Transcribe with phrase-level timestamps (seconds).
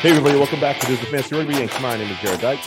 [0.00, 1.78] Hey, everybody, welcome back to This is Fantasy Rugby Yanks.
[1.80, 2.60] My name is Jarrod Dyke.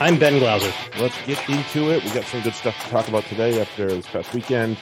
[0.00, 0.72] I'm Ben Glauser.
[0.98, 2.02] Let's get into it.
[2.02, 4.76] We got some good stuff to talk about today after this past weekend.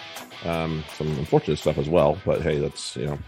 [0.45, 3.19] Um, some unfortunate stuff as well, but hey, that's, you know,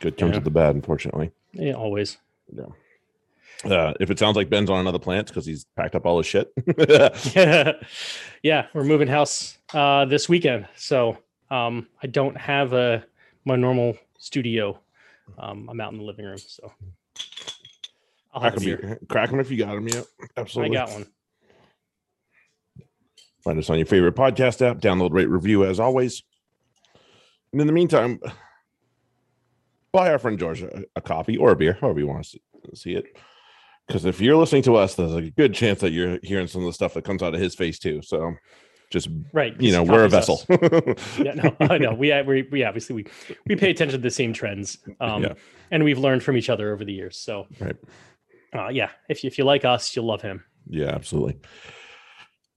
[0.00, 0.36] good comes Yeah.
[0.36, 1.30] with the bad, unfortunately.
[1.52, 2.18] Yeah, always.
[2.52, 2.66] Yeah.
[3.64, 6.26] Uh, if it sounds like Ben's on another planet because he's packed up all his
[6.26, 6.52] shit.
[8.42, 11.16] yeah, we're moving house uh, this weekend, so
[11.50, 13.02] um, I don't have a
[13.46, 14.78] my normal studio.
[15.38, 16.70] Um, I'm out in the living room, so
[18.36, 19.88] I'll crack, them crack 'em if you got them.
[19.88, 20.02] Yeah,
[20.36, 20.76] I absolutely.
[20.76, 21.06] got one.
[23.42, 24.78] Find us on your favorite podcast app.
[24.78, 26.22] Download, rate, review as always.
[27.52, 28.18] And in the meantime,
[29.92, 32.40] buy our friend George a, a copy or a beer, however you want to see,
[32.74, 33.04] see it.
[33.86, 36.66] Because if you're listening to us, there's a good chance that you're hearing some of
[36.66, 38.02] the stuff that comes out of his face too.
[38.02, 38.34] So
[38.90, 40.42] just Right, you know, we're a vessel.
[40.50, 41.94] yeah, no, I know.
[41.94, 43.06] We we we obviously we
[43.46, 45.34] we pay attention to the same trends, um, Yeah.
[45.70, 47.16] and we've learned from each other over the years.
[47.16, 47.76] So, Right.
[48.58, 50.44] Uh, yeah, if you, if you like us, you'll love him.
[50.68, 51.38] Yeah, absolutely.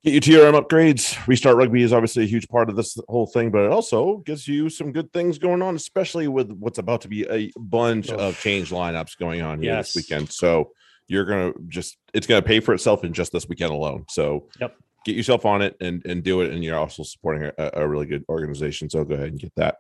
[0.04, 1.28] Get your TRM upgrades.
[1.28, 4.48] Restart Rugby is obviously a huge part of this whole thing, but it also gives
[4.48, 8.16] you some good things going on, especially with what's about to be a bunch Oh.
[8.18, 10.32] of change lineups going on here this weekend.
[10.32, 10.72] So
[11.08, 14.06] you're gonna just it's gonna pay for itself in just this weekend alone.
[14.10, 14.78] So Yep.
[15.06, 18.06] get yourself on it and and do it, and you're also supporting a, a really
[18.06, 18.90] good organization.
[18.90, 19.78] So go ahead and get that.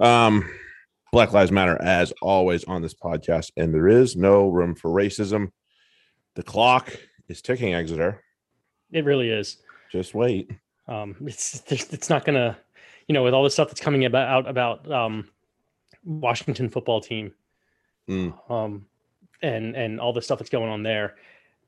[0.00, 0.48] Um,
[1.12, 5.50] Black Lives Matter as always on this podcast, and there is no room for racism.
[6.34, 6.94] The clock
[7.28, 8.22] is ticking, Exeter.
[8.92, 9.58] It really is.
[9.90, 10.50] Just wait.
[10.86, 12.56] um it's there's- it's not gonna
[13.06, 15.28] you know with all the stuff that's coming about out about um
[16.04, 17.32] washington football team
[18.08, 18.32] Mm.
[18.50, 18.86] um
[19.42, 21.16] and and all the stuff that's going on there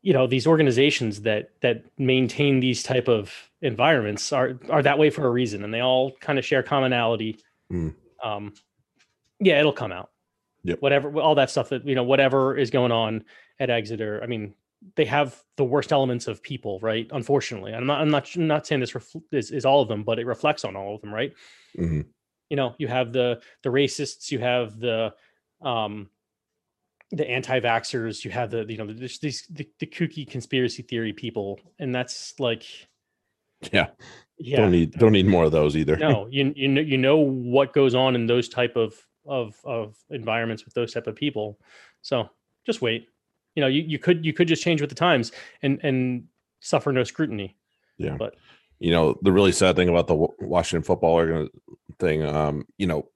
[0.01, 5.11] you know these organizations that that maintain these type of environments are are that way
[5.11, 7.39] for a reason and they all kind of share commonality
[7.71, 7.95] Mm.
[8.25, 8.55] um
[9.41, 10.11] yeah it'll come out
[10.63, 10.83] Yep.
[10.83, 13.25] whatever all that stuff that you know whatever is going on
[13.59, 14.55] at exeter i mean
[14.97, 18.67] they have the worst elements of people right unfortunately i'm not i'm not I'm not
[18.67, 21.13] saying this refl- is, is all of them but it reflects on all of them
[21.15, 21.33] right
[21.79, 22.05] Mhm.
[22.51, 25.15] you know you have the the racists you have the
[25.63, 26.11] um
[27.13, 31.59] the anti-vaxxers you have the you know the, these the, the kooky conspiracy theory people
[31.79, 32.65] and that's like
[33.73, 33.89] Yeah.
[34.39, 35.97] yeah Don't need don't need more of those either.
[35.97, 38.95] no you you know you know what goes on in those type of
[39.27, 41.59] of of environments with those type of people
[42.03, 42.29] so
[42.65, 43.09] just wait
[43.55, 45.33] you know you, you could you could just change with the times
[45.63, 46.25] and and
[46.61, 47.57] suffer no scrutiny
[47.99, 48.17] Yeah.
[48.19, 48.35] But-
[48.83, 51.49] you know, the really sad thing about the Washington football
[51.99, 53.09] thing, um, you know,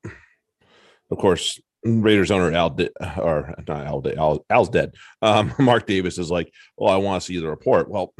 [1.10, 2.76] of course, Raiders owner Al,
[3.16, 4.92] or not Al, Al, Al's dead.
[5.22, 7.88] Um, Mark Davis is like, well, I want to see the report.
[7.88, 8.12] Well,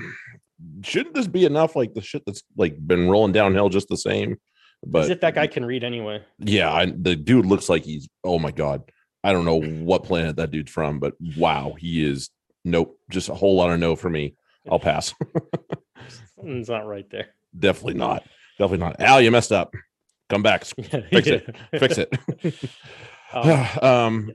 [0.83, 1.77] shouldn't this be enough?
[1.77, 4.39] Like the shit that's like been rolling downhill just the same.
[4.87, 8.09] But as if that guy can read anyway yeah, I, the dude looks like he's,
[8.23, 8.83] oh my God.
[9.23, 12.29] I don't know what planet that dude's from, but wow, he is
[12.65, 14.35] nope, just a whole lot of no for me.
[14.71, 15.15] I'll pass.
[16.37, 17.29] Something's not right there
[17.59, 18.25] Definitely not.
[18.59, 19.01] Definitely not.
[19.01, 19.75] Al, you messed up.
[20.29, 20.65] Come back.
[21.11, 21.57] Fix it.
[21.79, 22.71] Fix it.
[23.33, 23.51] Um,
[23.83, 24.35] um, yeah.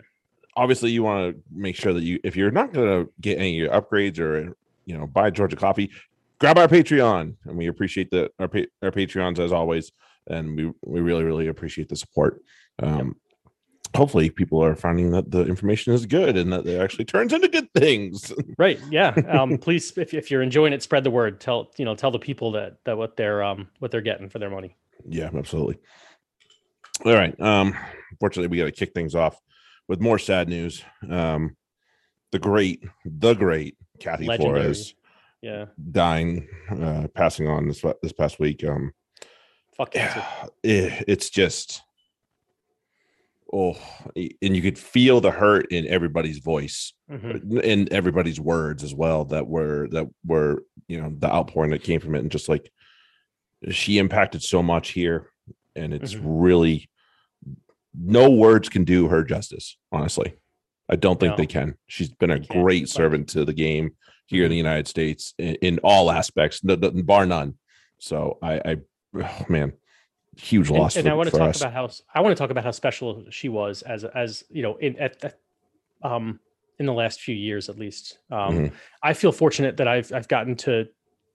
[0.58, 3.62] obviously, you want to make sure that you, if you're not going to get any
[3.62, 5.90] upgrades or you know buy Georgia coffee,
[6.38, 9.94] grab our Patreon, and we appreciate the our pa- our Patreons as always,
[10.28, 12.42] and we we really really appreciate the support.
[12.82, 13.16] Um,
[13.96, 17.48] Hopefully, people are finding that the information is good and that it actually turns into
[17.48, 18.32] good things.
[18.60, 21.96] right yeah um please if, if you're enjoying it spread the word tell you know
[21.96, 24.76] tell the people that that what they're um what they're getting for their money
[25.08, 25.80] Yeah, absolutely.
[27.06, 27.40] All right.
[27.40, 27.76] Um,
[28.20, 29.40] fortunately, we got to kick things off
[29.88, 30.84] with more sad news.
[31.10, 31.56] Um,
[32.32, 34.62] the great, the great Kathy Legendary.
[34.62, 34.94] Flores
[35.42, 38.64] yeah dying, uh, passing on this this past week.
[38.64, 38.92] Um,
[39.80, 40.24] fuck cancer.
[40.64, 41.82] eh, it's just,
[43.52, 43.76] oh,
[44.16, 47.62] and you could feel the hurt in everybody's voice, Mhm.
[47.64, 49.26] in everybody's words as well.
[49.26, 52.72] That were that were you know the outpouring that came from it, and just like
[53.72, 55.32] she impacted so much here,
[55.76, 56.22] and it's Mhm.
[56.24, 56.90] really
[57.94, 59.78] no words can do her justice.
[59.92, 60.34] Honestly,
[60.90, 61.38] I don't think No.
[61.38, 61.76] they can.
[61.88, 63.96] She's been a great servant to the game
[64.28, 67.58] here in the United States in, in all aspects, no, no- bar none.
[68.00, 68.76] So I, I
[69.16, 69.74] oh, man,
[70.38, 70.96] huge loss.
[70.96, 71.62] and for, I want to talk us.
[71.62, 74.76] about how I want to talk about how special she was as as you know
[74.78, 75.40] in at, at
[76.04, 76.40] um
[76.80, 78.20] in the last few years at least.
[78.32, 78.72] Um, Mhm.
[79.04, 80.88] I feel fortunate that I've I've gotten to,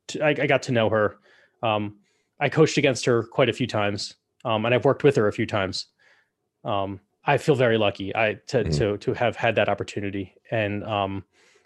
[0.08, 1.18] to I, I got to know her.
[1.62, 1.98] Um,
[2.40, 5.32] I coached against her quite a few times, um, and I've worked with her a
[5.32, 5.86] few times.
[6.64, 8.78] Um, I feel very lucky I to Mhm.
[8.78, 11.24] to to have had that opportunity, and um,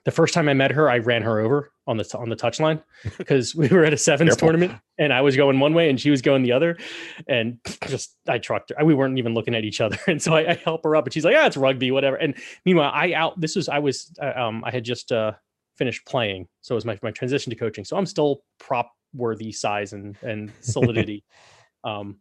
[0.08, 2.82] the first time I met her, I ran her over on the on the touchline
[3.18, 4.48] because we were at a sevens Careful.
[4.48, 6.78] tournament and I was going one way and she was going the other,
[7.26, 8.82] and just I trucked her.
[8.82, 11.12] We weren't even looking at each other, and so I, I help her up, and
[11.12, 12.34] she's like, "Ah, it's rugby, whatever." And
[12.64, 13.38] meanwhile, I out.
[13.38, 15.32] This was I was uh, um I had just uh
[15.76, 17.84] finished playing, so it was my my transition to coaching.
[17.84, 21.22] So I'm still prop worthy size and and solidity.
[21.84, 22.16] um,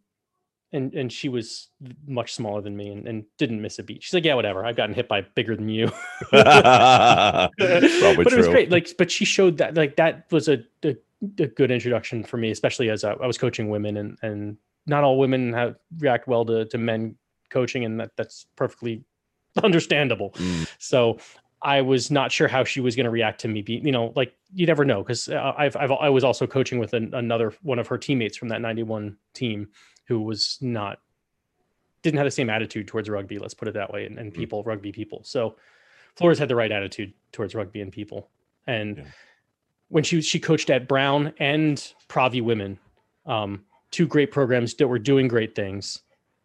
[0.72, 1.68] and and she was
[2.06, 4.02] much smaller than me and, and didn't miss a beat.
[4.02, 4.64] She's like, yeah, whatever.
[4.64, 5.90] I've gotten hit by bigger than you.
[6.30, 8.50] Probably but it was true.
[8.50, 8.70] great.
[8.70, 10.96] Like, but she showed that like that was a, a,
[11.38, 14.56] a good introduction for me, especially as I, I was coaching women and and
[14.86, 17.16] not all women have react well to to men
[17.50, 19.04] coaching, and that that's perfectly
[19.62, 20.30] understandable.
[20.32, 21.18] Mm, So
[21.62, 24.12] I was not sure how she was going to react to me being, you know,
[24.14, 27.52] like you never know because uh, I've, I've I was also coaching with an, another
[27.62, 29.68] one of her teammates from that 91 team
[30.08, 31.00] who was not
[32.02, 34.36] didn't have the same attitude towards rugby, let's put it that way, and, and Mm.
[34.36, 35.20] people, rugby people.
[35.24, 35.56] So
[36.14, 38.30] Flores had the right attitude towards rugby and people.
[38.68, 39.04] And Yeah.
[39.88, 41.76] when she was- she coached at Brown and
[42.08, 42.78] Pravi Women,
[43.26, 46.02] um, two great programs that were doing great things,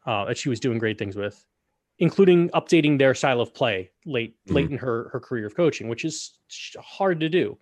[0.08, 1.46] uh, that she was doing great things with,
[2.00, 6.04] including updating their style of play late late in her her career of coaching, which
[6.04, 6.40] is
[6.80, 7.58] hard to do.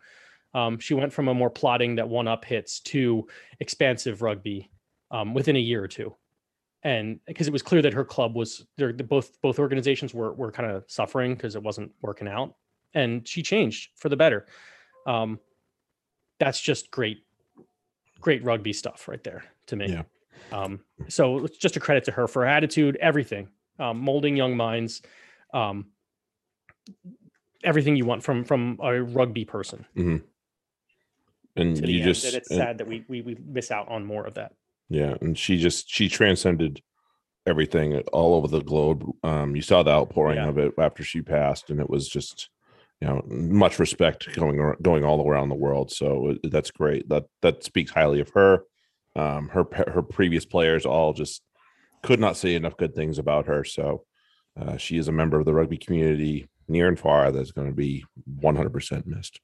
[0.53, 3.27] Um, she went from a more plotting that one up hits to
[3.59, 4.69] expansive rugby
[5.11, 6.15] um, within a year or two,
[6.83, 10.51] and because it was clear that her club was they're, both both organizations were were
[10.51, 12.55] kind of suffering because it wasn't working out,
[12.93, 14.45] and she changed for the better.
[15.05, 15.39] Um,
[16.39, 17.23] that's just great,
[18.19, 19.89] great rugby stuff right there to me.
[19.89, 20.03] Yeah.
[20.51, 23.47] Um, so it's just a credit to her for her attitude, everything,
[23.79, 25.01] um, molding young minds,
[25.53, 25.85] um,
[27.63, 29.85] everything you want from from a rugby person.
[29.95, 32.05] and To the you end.
[32.05, 34.53] just and it's and- sad that we, we we miss out on more of that.
[34.91, 36.81] Yeah, and she just she transcended
[37.47, 39.05] everything all over the globe.
[39.23, 40.49] Um, you saw the outpouring Yeah.
[40.49, 42.49] of it after she passed, and it was just
[42.99, 45.91] you know much respect going going all around the world.
[45.91, 47.07] So that's great.
[47.07, 48.63] That that speaks highly of her.
[49.15, 51.41] Um, her her previous players all just
[52.03, 53.63] could not say enough good things about her.
[53.63, 54.03] So
[54.59, 57.73] uh, she is a member of the rugby community near and far that's going to
[57.73, 58.03] be
[58.41, 59.39] 100% missed.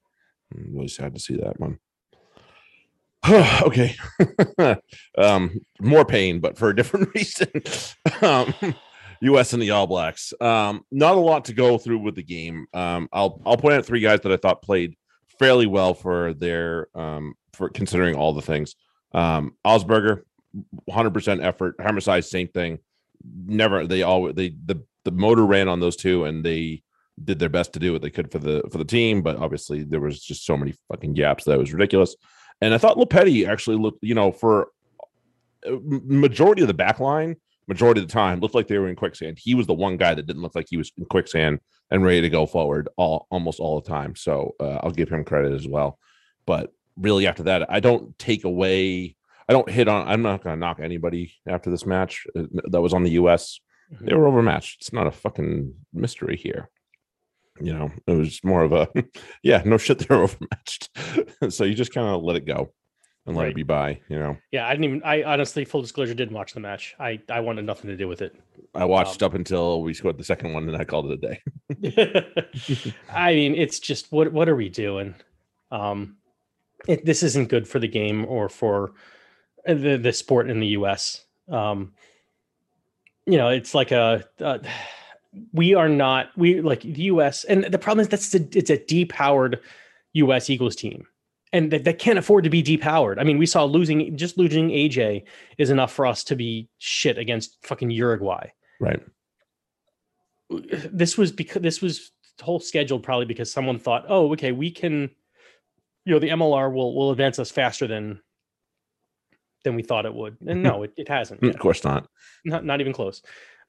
[0.53, 1.79] I'm really sad to see that one.
[3.61, 3.95] okay.
[5.17, 7.49] um, more pain, but for a different reason.
[8.21, 8.53] um,
[9.21, 10.33] US and the All Blacks.
[10.39, 12.67] Um, not a lot to go through with the game.
[12.73, 14.95] Um, I'll I'll point out three guys that I thought played
[15.39, 18.75] fairly well for their um for considering all the things.
[19.13, 20.21] Um, Augspurger,
[20.89, 21.77] 100% effort.
[21.77, 22.79] Hammerside, same thing.
[23.45, 26.83] Never they all they the the motor ran on those two and they
[27.23, 29.83] did their best to do what they could for the for the team, but obviously
[29.83, 32.15] there was just so many fucking gaps that was ridiculous.
[32.61, 34.69] And I thought Lopetti actually looked, you know, for
[35.65, 37.35] majority of the back line,
[37.67, 39.37] majority of the time, looked like they were in quicksand.
[39.39, 41.59] He was the one guy that didn't look like he was in quicksand
[41.91, 44.15] and ready to go forward all almost all the time.
[44.15, 45.99] So uh, I'll give him credit as well.
[46.45, 49.15] But really, after that, I don't take away.
[49.49, 50.07] I don't hit on.
[50.07, 53.59] I'm not going to knock anybody after this match uh, that was on the U.S.
[54.01, 54.81] They were overmatched.
[54.81, 56.69] It's not a fucking mystery here.
[57.61, 58.87] You know, it was more of a,
[59.43, 60.89] yeah, no shit, they're overmatched.
[61.49, 62.71] so you just kind of let it go
[63.25, 63.51] and let Right.
[63.51, 63.99] it be by.
[64.09, 65.03] You know, Yeah, I didn't even.
[65.03, 66.95] I honestly, full disclosure, didn't watch the match.
[66.99, 68.35] I I wanted nothing to do with it.
[68.75, 71.27] I watched Um, up until we scored the second one, and I called it a
[71.27, 72.45] day.
[73.09, 75.15] I mean, it's just what what are we doing?
[75.71, 76.17] Um,
[76.87, 78.93] it, this isn't good for the game or for
[79.67, 81.25] uh, the the sport in the U.S.
[81.49, 81.93] Um,
[83.25, 84.25] you know, it's like a.
[84.39, 84.59] Uh,
[85.53, 87.43] we are not we like the U.S.
[87.43, 89.59] and the problem is that's a, it's a depowered
[90.13, 90.49] U.S.
[90.49, 91.05] Eagles team,
[91.53, 93.19] and that, that can't afford to be depowered.
[93.19, 95.23] I mean, we saw losing just losing AJ
[95.57, 99.01] is enough for us to be shit against fucking Uruguay Right.
[100.49, 104.71] this was because this was the whole scheduled probably because someone thought, oh, okay, we
[104.71, 105.09] can,
[106.05, 108.21] you know, the MLR will will advance us faster than
[109.63, 110.37] than we thought it would.
[110.45, 111.43] And no, it, it hasn't.
[111.43, 112.07] Of course not.
[112.45, 113.21] Not not even close.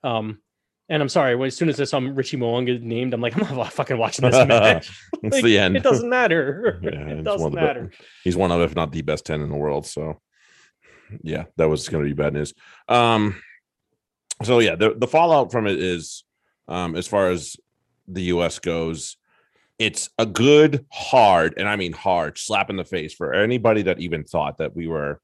[0.05, 0.39] Um,
[0.88, 3.73] and I'm sorry, as soon as I saw Richie Mo'unga named, I'm like, I'm not
[3.73, 4.90] fucking watching this match.
[5.23, 5.76] it's Like, the end.
[5.76, 6.80] It doesn't matter.
[6.83, 7.90] Yeah, it doesn't matter.
[8.25, 9.87] He's one of, if not the best 10 in the world.
[9.87, 10.21] So,
[11.23, 12.54] yeah, that was going to be bad news.
[12.88, 13.40] Um,
[14.42, 16.25] so, yeah, the, the fallout from it is,
[16.68, 17.57] um, as far as
[18.07, 18.59] the U.S.
[18.59, 19.16] goes,
[19.78, 24.00] it's a good, hard, and I mean hard slap in the face for anybody that
[24.00, 25.21] even thought that we were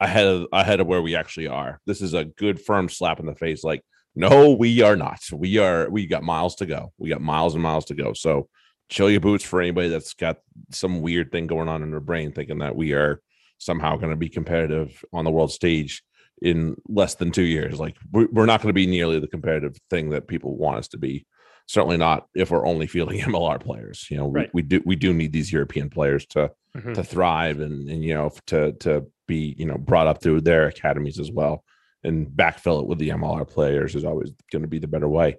[0.00, 1.80] ahead of ahead of where we actually are.
[1.86, 3.62] This is a good, firm slap in the face.
[3.62, 3.82] Like,
[4.16, 5.20] no, we are not.
[5.32, 5.88] We are.
[5.90, 6.92] We got miles to go.
[6.98, 8.12] We got miles and miles to go.
[8.14, 8.48] So,
[8.88, 10.38] chill your boots for anybody that's got
[10.70, 13.20] some weird thing going on in their brain, thinking that we are
[13.58, 16.02] somehow going to be competitive on the world stage
[16.42, 17.80] in less than two years.
[17.80, 20.88] Like we- we're not going to be nearly the competitive thing that people want us
[20.88, 21.26] to be.
[21.68, 24.06] certainly not if we're only fielding MLR players.
[24.10, 24.48] You know, Right.
[24.54, 26.94] we, we do we do need these European players to Mhm.
[26.94, 30.66] to thrive and and you know to to be you know brought up through their
[30.68, 31.64] academies as well
[32.06, 35.38] and backfill it with the MLR players is always going to be the better way.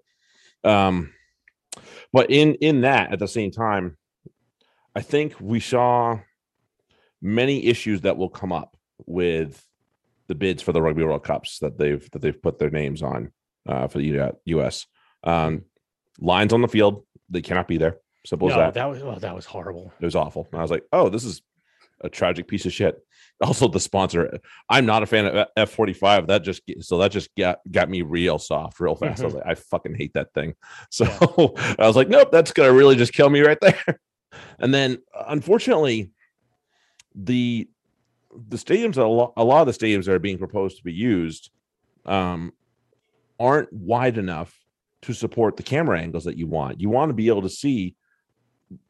[0.63, 1.13] Um,
[2.11, 3.97] but in in that at the same time,
[4.95, 6.19] I think we saw
[7.21, 9.63] many issues that will come up with
[10.27, 13.31] the bids for the Rugby World Cups that they've that they've put their names on
[13.67, 14.85] uh, for the U.S.
[15.23, 15.65] Um,
[16.19, 17.97] lines on the field they cannot be there.
[18.25, 18.73] Simple as that.
[18.73, 19.93] that was oh, that was horrible.
[19.99, 20.47] It was awful.
[20.51, 21.41] And I was like, oh, this is
[22.01, 22.99] a tragic piece of shit.
[23.41, 24.39] Also, the sponsor.
[24.69, 26.27] I'm not a fan of F forty five.
[26.27, 29.21] That just so that just got got me real soft, real fast.
[29.21, 30.55] I was like, I fucking hate that thing.
[30.89, 31.05] So
[31.77, 33.99] I was like, nope, that's gonna really just kill me right there.
[34.59, 36.11] And then, unfortunately,
[37.15, 37.67] the
[38.35, 40.93] the stadiums a lot, a lot of the stadiums that are being proposed to be
[40.93, 41.49] used
[42.05, 42.51] um,
[43.39, 44.53] aren't wide enough
[45.03, 46.81] to support the camera angles that you want.
[46.81, 47.95] You want to be able to see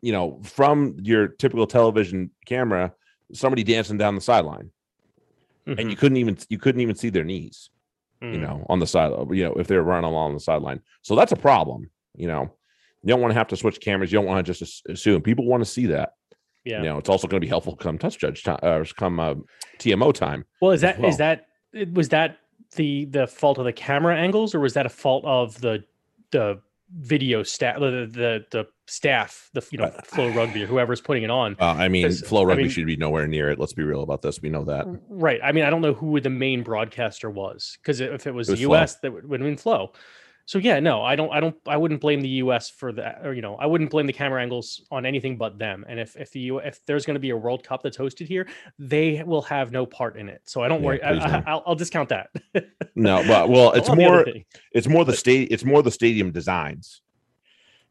[0.02, 2.94] you know, from your typical television camera,
[3.34, 4.72] somebody dancing down the sideline,
[5.66, 5.90] and Mhm.
[5.90, 7.70] you couldn't even you couldn't even see their knees,
[8.22, 8.40] you Mm.
[8.42, 9.12] know, on the side.
[9.32, 11.90] You know, if they're running along the sideline, so that's a problem.
[12.16, 12.44] You know,
[13.04, 14.12] you don't want to have to switch cameras.
[14.12, 16.14] You don't want to just assume people want to see that.
[16.66, 16.80] yeah.
[16.80, 19.36] You know, it's also going to be helpful come touch judge time or come uh,
[19.80, 20.46] TMO time.
[20.62, 21.18] Well, is that is well.
[21.18, 21.48] that
[21.94, 22.38] was that
[22.76, 25.84] the the fault of the camera angles, or was that a fault of the
[26.32, 26.60] the
[26.96, 31.30] video staff, the, the the staff, the you know Flow Rugby or whoever's putting it
[31.30, 31.56] on?
[31.60, 33.60] Uh, I mean, Flow I Rugby mean- should be nowhere near it.
[33.60, 34.42] Let's be real about this.
[34.42, 34.86] We know that.
[35.10, 35.40] Right.
[35.44, 38.52] I mean, I don't know who the main broadcaster was because if it was, It
[38.54, 38.76] was the Flow.
[38.76, 39.92] U.S., that would would have been Flow.
[40.48, 42.70] So yeah, no, I don't, I don't, I wouldn't blame the U.S.
[42.70, 45.86] for that, or you know, I wouldn't blame the camera angles on anything but them.
[45.90, 48.28] And if if the U, if there's going to be a World Cup that's hosted
[48.28, 48.48] here,
[48.80, 50.42] they will have no part in it.
[50.46, 51.04] So I don't Yeah, worry.
[51.04, 51.22] I, don't.
[51.22, 52.30] I, I'll, I'll discount that.
[52.96, 55.92] No, but well, it's On the other more it's more the state it's more the
[55.92, 57.04] stadium designs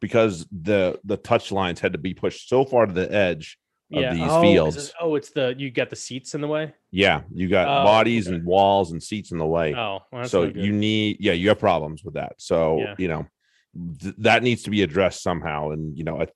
[0.01, 3.57] because the the touch lines had to be pushed so far to the edge
[3.93, 4.76] of these oh, fields.
[4.88, 6.75] it- oh, it's the you got the seats in the way.
[6.90, 8.37] yeah you got Oh, bodies okay.
[8.37, 9.75] and walls and seats in the way.
[9.75, 12.35] Oh, well, so you need yeah you have problems with that.
[12.38, 12.95] So Yeah.
[12.99, 13.26] you know
[14.00, 15.71] th- that needs to be addressed somehow.
[15.71, 16.26] And you know I,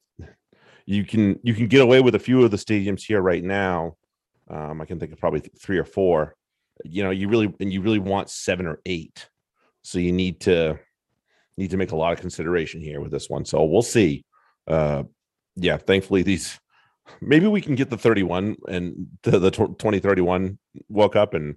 [0.86, 3.96] you can you can get away with a few of the stadiums here right now.
[4.48, 6.36] Um i can think of probably th- three or four.
[6.84, 9.28] You know you really and you really want seven or eight.
[9.82, 10.78] So you need to
[11.56, 13.44] need to make a lot of consideration here with this one.
[13.44, 14.24] So we'll see.
[14.68, 15.02] Uh
[15.56, 16.58] yeah thankfully these
[17.20, 21.56] maybe we can get the 31 and the, the 2031 woke up and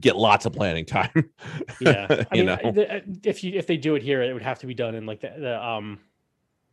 [0.00, 1.10] get lots of planning time
[1.80, 2.06] yeah.
[2.10, 2.82] I you mean, know?
[2.82, 5.04] uh, if you if they do it here it would have to be done in
[5.04, 5.98] like the, the um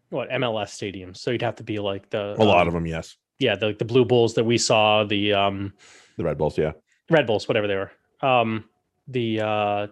[0.10, 2.88] what mls stadiums so you'd have to be like the a lot um, of them
[2.88, 3.18] yes.
[3.40, 5.74] yeah the, the blue bulls that we saw the um
[6.18, 6.72] the red bulls yeah.
[7.10, 7.92] Red bulls whatever they were.
[8.22, 8.66] Um
[9.08, 9.88] the uh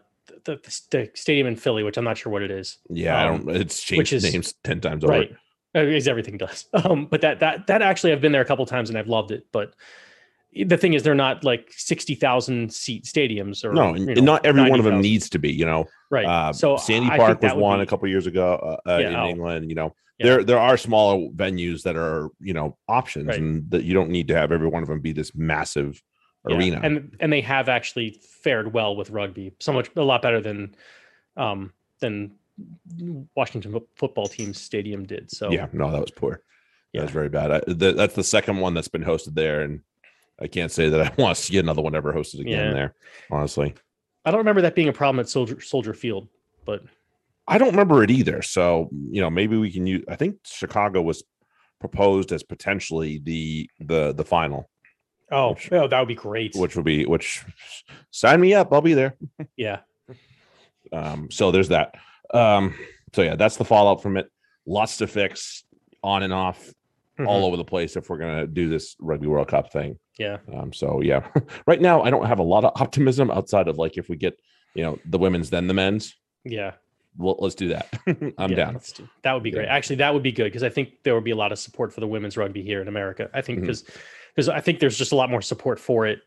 [0.46, 2.77] the, the, the stadium in philly which i'm not sure what it is.
[2.89, 5.13] Yeah i Um, don't it's changed is- names 10 times over.
[5.13, 5.36] right
[5.77, 8.89] as everything does um but that that that actually i've been there a couple times
[8.89, 9.74] and i've loved it but
[10.65, 14.62] the thing is they're not like 60,000 seat stadiums or no you know, not every
[14.62, 15.01] one of them 90,000.
[15.01, 17.86] needs to be you know right uh so sandy I park was one be- a
[17.86, 19.27] couple years ago uh, uh, Yeah, in oh.
[19.27, 20.25] england you know Yeah.
[20.27, 23.39] there there are smaller venues that are you know options Right.
[23.39, 26.01] and that you don't need to have every one of them be this massive
[26.48, 30.22] Yeah, arena and and they have actually fared well with rugby so much a lot
[30.22, 30.75] better than
[31.36, 32.37] um than
[33.36, 36.42] washington football team's stadium did so yeah no that was poor
[36.94, 37.02] Yeah.
[37.02, 39.82] that was very bad I, th- that's the second one that's been hosted there and
[40.42, 42.74] i can't say that i want to see another one ever hosted again Yeah.
[42.74, 42.96] there
[43.30, 43.76] honestly
[44.26, 46.28] i don't remember that being a problem at soldier soldier field
[46.66, 46.84] but
[47.50, 48.42] I don't remember it either.
[48.42, 51.24] So, you know, maybe we can use I think Chicago was
[51.80, 54.70] proposed as potentially the the the final,
[55.32, 57.46] oh, Which- oh that would be great which would be which
[58.12, 59.16] sign me up, I'll be there.
[59.56, 59.80] yeah
[60.92, 61.96] Um so there's that.
[62.34, 62.74] Um
[63.13, 64.29] so yeah, that's the fallout from it.
[64.65, 65.63] Lots to fix
[66.03, 66.74] on and off
[67.25, 67.46] all Mhm.
[67.46, 69.98] over the place if we're to do this rugby world cup thing.
[70.19, 71.27] yeah Um so yeah.
[71.65, 74.39] right now I don't have a lot of optimism outside of like if we get,
[74.75, 76.15] you know, the women's then the men's.
[76.43, 76.74] yeah
[77.17, 77.88] Well, let's do that.
[78.38, 78.79] I'm yeah, down.
[78.96, 79.74] do- that would be great Yeah.
[79.75, 81.91] actually that would be good because i think there would be a lot of support
[81.93, 83.84] for the women's rugby here in america i think because
[84.36, 86.19] because i think there's just a lot more support for it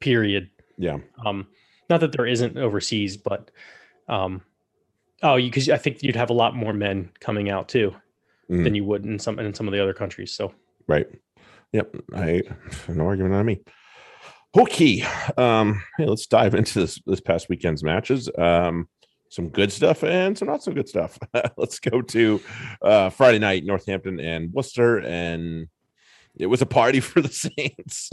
[0.00, 0.98] period Yeah.
[1.26, 1.48] um
[1.90, 3.50] not that there isn't overseas but
[4.08, 4.42] um
[5.22, 7.94] oh you because i think you'd have a lot more men coming out too
[8.50, 8.64] Mhm.
[8.64, 10.52] than you would in some in some of the other countries so
[10.86, 11.06] Right.
[11.72, 11.96] Yep.
[12.14, 12.42] I
[12.88, 13.60] no argument on me.
[14.56, 15.04] Okay.
[15.36, 18.30] Um, hey, let's dive into this this past weekend's matches.
[18.38, 18.88] Um,
[19.28, 21.18] some good stuff and some not so good stuff.
[21.58, 22.40] let's go to
[22.80, 25.68] uh Friday night, Northampton and Worcester, and
[26.34, 28.08] it was a party for the Saints.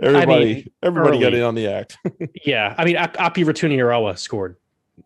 [0.00, 1.38] everybody, everybody got early.
[1.38, 1.96] in on the act
[2.44, 4.56] yeah i mean Ap- api Ratuniyarawa scored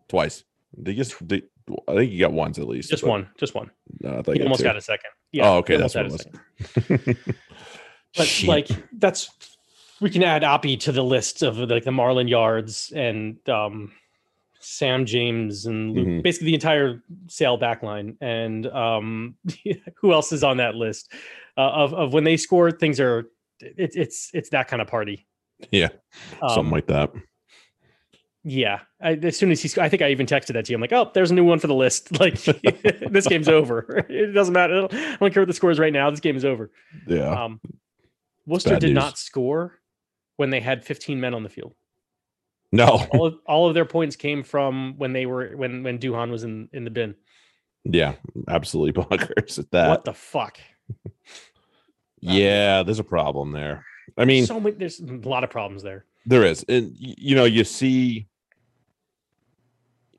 [0.07, 0.43] twice.
[0.83, 1.43] Did just, did,
[1.87, 2.89] I think you got ones at least.
[2.89, 3.71] Just one, just one.
[4.01, 4.63] No, I thought He almost two.
[4.65, 5.09] got a second.
[5.31, 5.49] Yeah.
[5.49, 7.15] Oh, okay, that's what it was.
[8.17, 8.49] But Shit.
[8.49, 9.29] like that's
[10.01, 13.91] we can add Oppie to the list of like the Marland Yardes and um
[14.59, 16.23] Sam James and Luke, Mhm.
[16.23, 18.17] basically the entire sale backline.
[18.19, 19.35] And um
[19.97, 21.13] who else is on that list?
[21.57, 25.27] Uh, of of when they score, things are it's it's it's that kind of party.
[25.71, 25.89] Yeah,
[26.39, 27.11] something Um, like that.
[28.49, 28.79] Yeah.
[29.01, 30.77] I, as soon as he's, I think I even texted that to you.
[30.77, 32.09] I'm like, oh, there's a new one for the list.
[32.19, 32.33] Like
[33.11, 34.05] this game's over.
[34.09, 34.87] It doesn't matter.
[34.91, 36.09] I don't care what the score is right now.
[36.09, 36.71] This game is over.
[37.07, 37.61] Yeah, Um,
[38.45, 38.95] Worcester did news.
[38.95, 39.79] not score
[40.37, 41.73] when they had 15 men on the field.
[42.71, 46.29] no, All of, all of their points came from when they were when when Duhan
[46.31, 47.15] was in in the bin.
[47.83, 48.13] yeah,
[48.47, 49.89] absolutely bonkers at that.
[49.89, 50.59] what the fuck?
[52.21, 53.85] Yeah, there's a problem there.
[54.17, 56.05] I mean, so many, there's a lot of problems there.
[56.25, 58.27] There is, and you know, you see,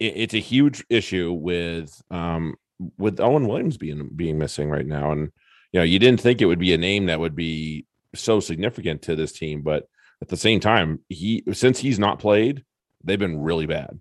[0.00, 2.54] it, it's a huge issue with um
[2.99, 5.30] with Owen Williams being being missing right now, and
[5.73, 9.02] you know, you didn't think it would be a name that would be so significant
[9.02, 9.87] to this team, but
[10.21, 12.64] at the same time, he since he's not played,
[13.04, 13.99] they've been really bad.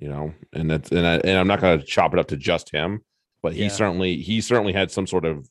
[0.00, 2.36] You know, and that's and I, and I'm not going to chop it up to
[2.36, 3.02] just him,
[3.42, 3.68] but he Yeah.
[3.68, 5.48] certainly he certainly had some sort of,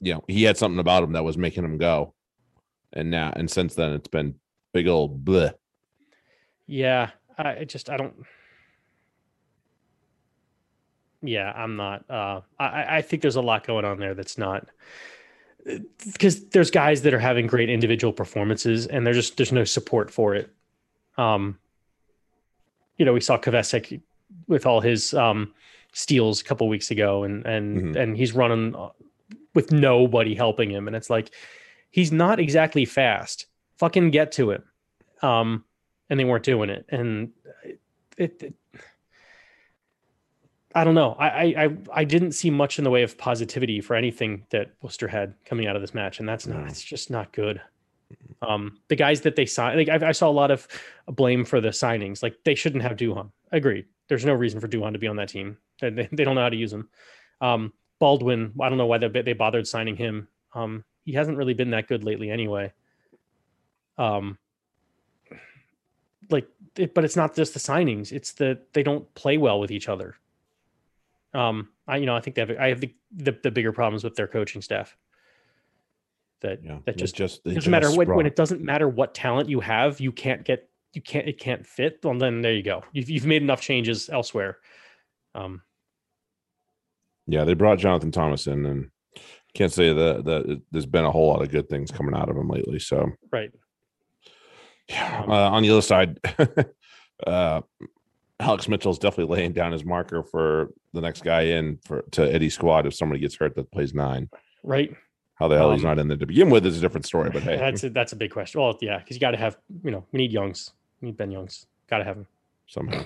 [0.00, 2.14] you know, he had something about him that was making him go
[2.94, 4.36] and now and since then it's been
[4.72, 5.52] big old bleh.
[6.66, 7.10] Yeah,
[7.44, 8.14] I just I don't.
[11.22, 12.04] Yeah, I'm not.
[12.10, 14.68] Uh, I I- think there's a lot going on there that's not
[16.04, 20.10] because there's guys that are having great individual performances and there's just there's no support
[20.10, 20.50] for it.
[21.16, 21.58] Um,
[22.98, 24.00] you know, we saw Kvesic
[24.48, 25.54] with all his um
[25.92, 27.96] steals a couple weeks ago, and and Mhm.
[27.96, 28.90] and he's running uh,
[29.54, 31.30] with nobody helping him, and it's like
[31.90, 33.46] he's not exactly fast.
[33.76, 34.64] Fucking get to him.
[35.22, 35.64] Um,
[36.12, 37.30] and they weren't doing it, and
[37.64, 37.80] it.
[38.42, 38.54] it
[40.74, 41.16] I don't know.
[41.18, 45.08] I, I I didn't see much in the way of positivity for anything that Worcester
[45.08, 46.66] had coming out of this match, and that's not.
[46.68, 47.62] It's just not good.
[48.42, 50.68] Um, the guys that they signed, like I, I saw a lot of
[51.06, 52.22] blame for the signings.
[52.22, 53.30] Like they shouldn't have Duhan.
[53.50, 53.86] Agreed.
[54.08, 55.56] There's no reason for Duhan to be on that team.
[55.80, 56.90] They, they, they don't know how to use him.
[57.40, 58.52] Um, Baldwin.
[58.60, 60.28] I don't know why they they bothered signing him.
[60.52, 62.72] Um, he hasn't really been that good lately, anyway.
[63.96, 64.36] Um,
[66.30, 69.70] like, it, but it's not just the signings; it's that they don't play well with
[69.70, 70.16] each other.
[71.34, 74.04] Um, I you know I think they have I have the the, the bigger problems
[74.04, 74.96] with their coaching staff.
[76.40, 79.48] That Yeah, that just just doesn't matter just when, when it doesn't matter what talent
[79.48, 82.00] you have, you can't get you can't it can't fit.
[82.02, 82.84] Well, then there you go.
[82.92, 84.58] You've you've made enough changes elsewhere.
[85.34, 85.62] Um,
[87.26, 88.90] yeah they brought Jonathan Thomas in and
[89.54, 92.36] can't say that that there's been a whole lot of good things coming out of
[92.36, 92.78] him lately.
[92.78, 93.50] So right.
[94.88, 96.18] Yeah, uh, on the other side,
[97.26, 97.60] uh,
[98.40, 102.54] Alex Mitchell's definitely laying down his marker for the next guy in for to Eddie's
[102.54, 104.28] squad if somebody gets hurt that plays nine.
[104.62, 104.94] Right.
[105.34, 107.30] How the hell he's Um, not in there to begin with is a different story,
[107.30, 108.60] but hey, That's a, that's a big question.
[108.60, 111.30] Well, yeah, because you got to have you know we need Youngs, we need Ben
[111.30, 112.26] Youngs, got to have him.
[112.66, 113.04] somehow.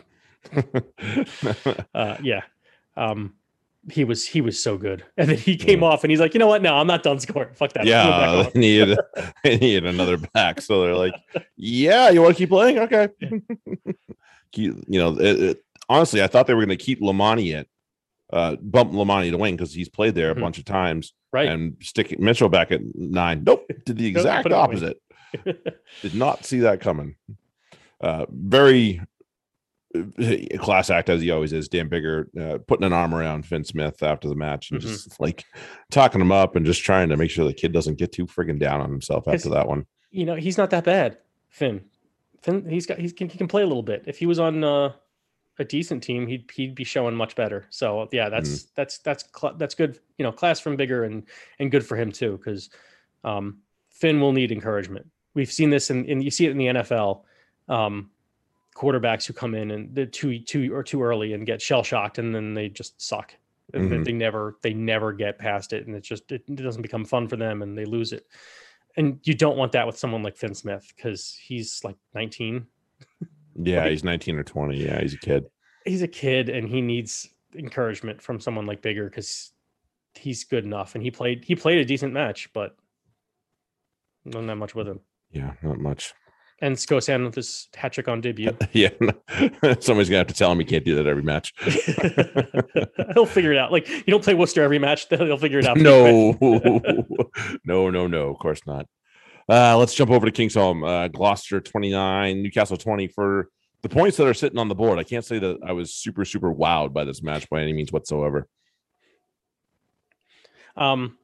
[1.94, 2.42] Uh, yeah.
[2.96, 3.34] Um,
[3.90, 6.38] he was he was so good, and then he came off, and he's like, you
[6.40, 6.62] know what?
[6.62, 7.54] No, I'm not done scoring.
[7.54, 7.80] Fuck that.
[7.82, 8.98] I'm going back yeah, they needed
[9.44, 10.60] they needed another back.
[10.60, 11.14] So they're like,
[11.56, 12.78] yeah, you want to keep playing?
[12.80, 13.08] Okay.
[14.52, 17.66] Keep- you know, it, it- honestly, I thought they were going to keep Lamani in,
[18.32, 20.40] uh, bump Lamani to wing because he's played there a Mhm.
[20.40, 21.48] bunch of times, right.
[21.48, 23.44] and stick Mitchell back at nine.
[23.44, 24.78] Nope, did the exact put him at wing.
[24.78, 25.02] opposite.
[26.02, 27.16] Did not see that coming.
[28.00, 29.00] Uh, very
[30.58, 31.68] class act as he always is.
[31.68, 34.84] Dan Biggar uh, putting an arm around Fin Smith after the match and Mhm.
[34.84, 35.44] just like
[35.90, 38.58] talking him up and just trying to make sure the kid doesn't get too friggin'
[38.58, 39.86] down on himself after that one.
[40.10, 41.18] you know, he's not that bad.
[41.48, 41.82] Fin,
[42.42, 44.04] Fin, he's got he's can he can play a little bit.
[44.06, 44.92] If he was on uh,
[45.58, 47.66] a decent team, he'd he'd be showing much better.
[47.70, 49.98] So yeah, that's that's that's cl- that's good.
[50.18, 51.24] You know, class from Biggar and
[51.58, 52.70] and good for him too, because
[53.24, 53.58] um,
[53.90, 55.06] Fin will need encouragement.
[55.34, 57.22] We've seen this in, in you see it in the NFL.
[57.68, 58.10] Um,
[58.76, 62.18] quarterbacks who come in and they're too too or too early and get shell shocked,
[62.18, 63.34] and then they just suck.
[63.72, 64.04] They- Mhm.
[64.04, 67.36] They never they never get past it, and it's just it doesn't become fun for
[67.36, 68.26] them, and they lose it
[68.98, 72.66] and you don't want that with someone like Fin Smith because he's like 19.
[73.58, 74.82] Yeah, Like- he's 19 or 20.
[74.84, 75.46] Yeah, he's a kid.
[75.86, 79.52] He's a kid and he needs encouragement from someone like Biggar because
[80.14, 80.94] he's good enough.
[80.94, 82.76] And he played he played a decent match, but
[84.24, 85.00] not that much with him.
[85.30, 86.12] Yeah, not much.
[86.62, 88.56] And Skosan with his hat trick on debut.
[88.72, 88.88] yeah,
[89.80, 91.52] somebody's gonna have to tell him he can't do that every match.
[93.14, 93.72] He'll figure it out.
[93.72, 95.76] Like you don't play Worcester every match, they'll figure it out.
[95.76, 96.32] no,
[97.64, 98.30] no, no, no.
[98.30, 98.86] Of course not.
[99.48, 100.86] Uh, let's jump over to Kingsholm.
[100.88, 103.48] Uh, Gloucester 29, Newcastle 20 for
[103.82, 106.24] the points that are sitting on the board, I can't say that I was super
[106.24, 108.48] super wowed by this match by any means whatsoever.
[110.76, 111.18] Um,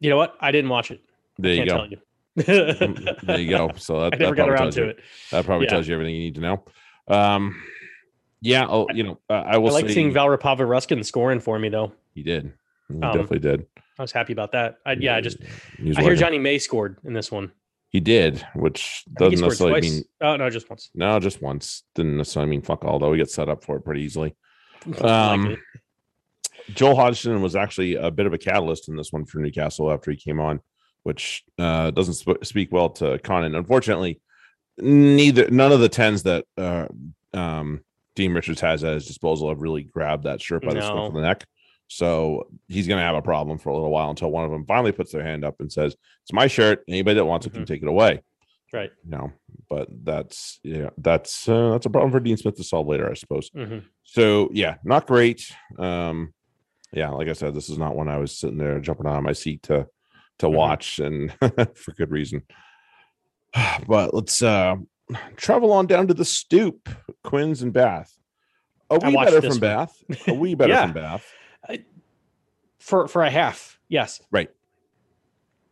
[0.00, 0.36] you know what?
[0.40, 1.00] I didn't watch it.
[1.38, 1.76] There you Can't go.
[1.76, 1.98] tell you.
[2.36, 3.70] There you go.
[3.76, 4.98] So that, I never that got probably around tells to you, it.
[5.30, 5.70] That probably Yeah.
[5.70, 6.64] tells you everything you need to know.
[7.08, 7.62] Um,
[8.40, 8.66] yeah.
[8.68, 11.92] Oh, you know, uh, I will I like seeing Val Rapava-Ruskin scoring for me though.
[12.14, 12.52] he did.
[12.88, 13.66] He Um, definitely did.
[13.98, 14.76] I was happy about that.
[14.84, 15.38] I, yeah, I just
[15.96, 16.14] I hear.
[16.14, 17.50] Jonny May scored in this one.
[17.88, 19.92] He did, which I think he doesn't necessarily twice.
[19.94, 20.90] mean Oh no, just once.
[20.94, 21.84] no, just once.
[21.94, 22.98] Didn't necessarily mean fuck all.
[22.98, 24.34] Though he gets set up for it pretty easily.
[25.00, 25.56] Um,
[26.74, 30.10] Joel Hodgson was actually a bit of a catalyst in this one for Newcastle after
[30.10, 30.60] he came on,
[31.06, 33.56] which uh, doesn't sp- speak well to Connon.
[33.56, 34.20] Unfortunately,
[34.76, 36.86] neither none of the tens that uh,
[37.32, 37.80] um,
[38.16, 41.14] Dean Richards has at his disposal have really grabbed that shirt by the scruff of
[41.14, 41.44] the neck.
[41.86, 44.66] So he's going to have a problem for a little while until one of them
[44.66, 46.82] finally puts their hand up and says, "It's my shirt.
[46.88, 47.66] Anybody that wants it can Mhm.
[47.66, 48.22] take it away."
[48.72, 48.90] right.
[49.04, 49.32] You know,
[49.70, 53.14] but that's yeah, that's uh, that's a problem for Dean Smith to solve later, I
[53.14, 53.48] suppose.
[53.54, 55.50] hmm So yeah, not great.
[55.78, 56.34] Um,
[56.92, 59.22] yeah, like I said, this is not one I was sitting there jumping out of
[59.22, 59.86] my seat to
[60.38, 60.52] to Mhm.
[60.54, 61.32] watch, and
[61.74, 62.42] for good reason.
[63.88, 64.76] But let's uh
[65.36, 66.88] travel on down to the stoop,
[67.24, 68.12] Quins and Bath.
[68.90, 69.60] A wee better from one.
[69.60, 70.02] Bath.
[70.28, 70.82] A wee better Yeah.
[70.82, 71.32] from Bath.
[72.78, 74.20] For for a half, yes.
[74.30, 74.50] Right.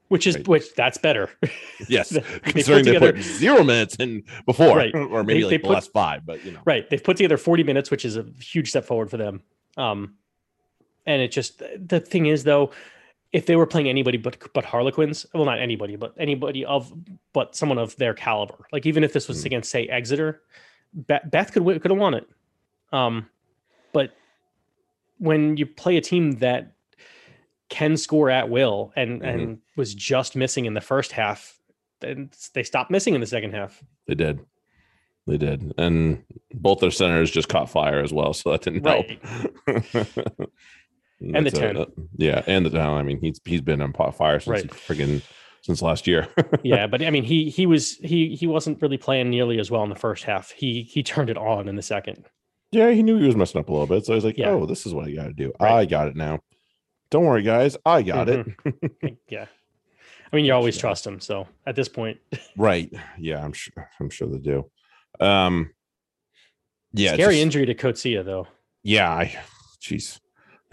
[0.09, 0.49] Which is Right.
[0.49, 1.31] which that's better.
[1.89, 4.95] Yes, They- they put considering they put zero minutes in before, Right.
[4.95, 6.89] or maybe They- like the put- last five, but you know, Right.
[6.89, 9.43] They've put together 40 minutes, which is a huge step forward for them.
[9.77, 10.15] Um,
[11.07, 12.71] and it just the thing is though,
[13.35, 16.93] if they were playing anybody but but Harlequins, well, not anybody, but anybody of
[17.33, 19.47] but someone of their caliber, like even if this was Hmm.
[19.49, 20.41] against say Exeter,
[20.95, 22.27] Beth, Beth could could have won it.
[22.93, 23.29] Um,
[23.93, 24.15] but
[25.19, 26.73] when you play a team that
[27.71, 29.29] can score at will and Mhm.
[29.35, 31.59] and was just missing in the first half,
[32.01, 33.83] then they stopped missing in the second half.
[34.07, 34.39] they did.
[35.27, 39.19] They did, and both their centers just caught fire as well, so that didn't Right.
[39.67, 39.87] help.
[41.33, 41.77] And the That's a- 10.
[41.79, 41.85] uh,
[42.17, 42.81] yeah, and the ten.
[42.81, 44.67] I mean, he's he's been on fire since Right.
[44.71, 45.23] friggin'
[45.63, 46.29] since last year.
[46.63, 49.83] yeah, but I mean, he he was he he wasn't really playing nearly as well
[49.85, 50.51] in the first half.
[50.51, 52.27] He he turned it on in the second.
[52.73, 54.51] yeah, he knew he was messing up a little bit, so I was like, Yeah.
[54.51, 55.53] "Oh, this is what I got to do.
[55.61, 55.73] Right.
[55.73, 56.41] I got it now.
[57.11, 58.47] Don't worry, guys, I got it."
[59.29, 59.47] Yeah,
[60.33, 61.21] I mean, you always trust him.
[61.21, 62.19] So at this point,
[62.57, 62.93] Right?
[63.19, 63.89] Yeah, I'm sure.
[64.01, 64.69] I'm sure they do.
[65.21, 65.71] Um,
[66.93, 68.49] yeah, scary just- injury to Coetzee though.
[68.83, 69.37] Yeah, I.
[69.81, 70.19] Jeez,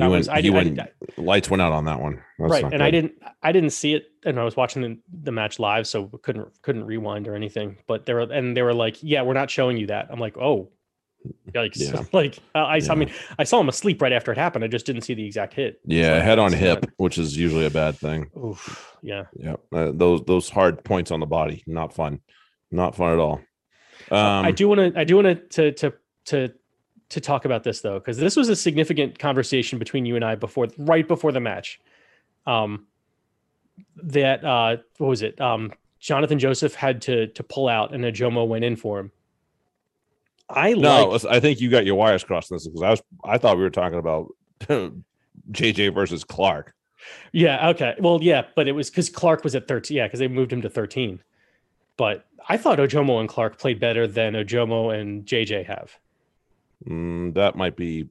[0.02, 0.30] That he was.
[0.30, 0.76] I, did, I went.
[0.76, 0.88] did-
[1.18, 2.22] lights went out on that one.
[2.40, 5.32] That's right, and I didn't I didn't see it, and I was watching the, the
[5.32, 7.78] match live, so couldn't couldn't rewind or anything.
[7.88, 10.38] But they were and they were like, "Yeah, we're not showing you that." I'm like,
[10.38, 10.72] "Oh."
[11.52, 11.74] Yikes!
[11.76, 12.04] Yeah.
[12.14, 12.92] like I, I, Yeah.
[12.92, 14.64] I mean, I saw him asleep right after it happened.
[14.64, 15.80] I just didn't see the exact hit.
[15.86, 18.32] Yeah, like, head on hip, which is usually a bad thing.
[18.36, 19.26] Oof, yeah.
[19.36, 22.22] Yeah, uh, those those hard points on the body, not fun,
[22.72, 23.40] not fun at all.
[24.10, 25.94] Um, I do want to I do want to to
[26.26, 26.54] to
[27.12, 30.36] to talk about this though because this was a significant conversation between you and I
[30.36, 31.80] before right before the match.
[32.45, 32.88] Um
[34.04, 35.39] that uh what was it?
[35.39, 39.12] Um Jonathan Joseph had to to pull out and Ojomoh went in for him.
[40.50, 43.38] I No, like I think you got your wires crossed this because I was I
[43.38, 44.34] thought we were talking about
[45.52, 46.74] JJ versus Clark.
[47.32, 47.95] yeah, okay.
[48.00, 49.97] Well, yeah, but it was because Clark was at 13.
[49.97, 51.21] Yeah, because they moved him to 13.
[51.97, 55.97] But I thought Ojomoh and Clark played better than Ojomoh and JJ have.
[56.88, 58.10] Mm, that might be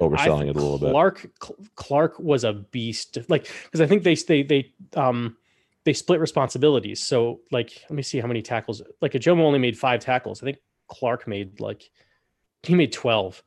[0.00, 0.90] overselling it a little bit.
[0.92, 1.30] Clark
[1.74, 3.18] Clark was a beast.
[3.28, 5.36] Like because I think they they they um
[5.84, 7.00] they split responsibilities.
[7.02, 8.80] So like let me see how many tackles.
[9.00, 10.42] Like Ojomoh only made five tackles.
[10.42, 11.90] I think Clark made like
[12.62, 13.42] he made twelve.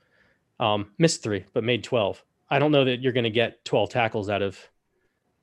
[0.60, 2.24] Um, missed three, but made twelve.
[2.50, 4.60] I don't know that you're going to get twelve tackles out of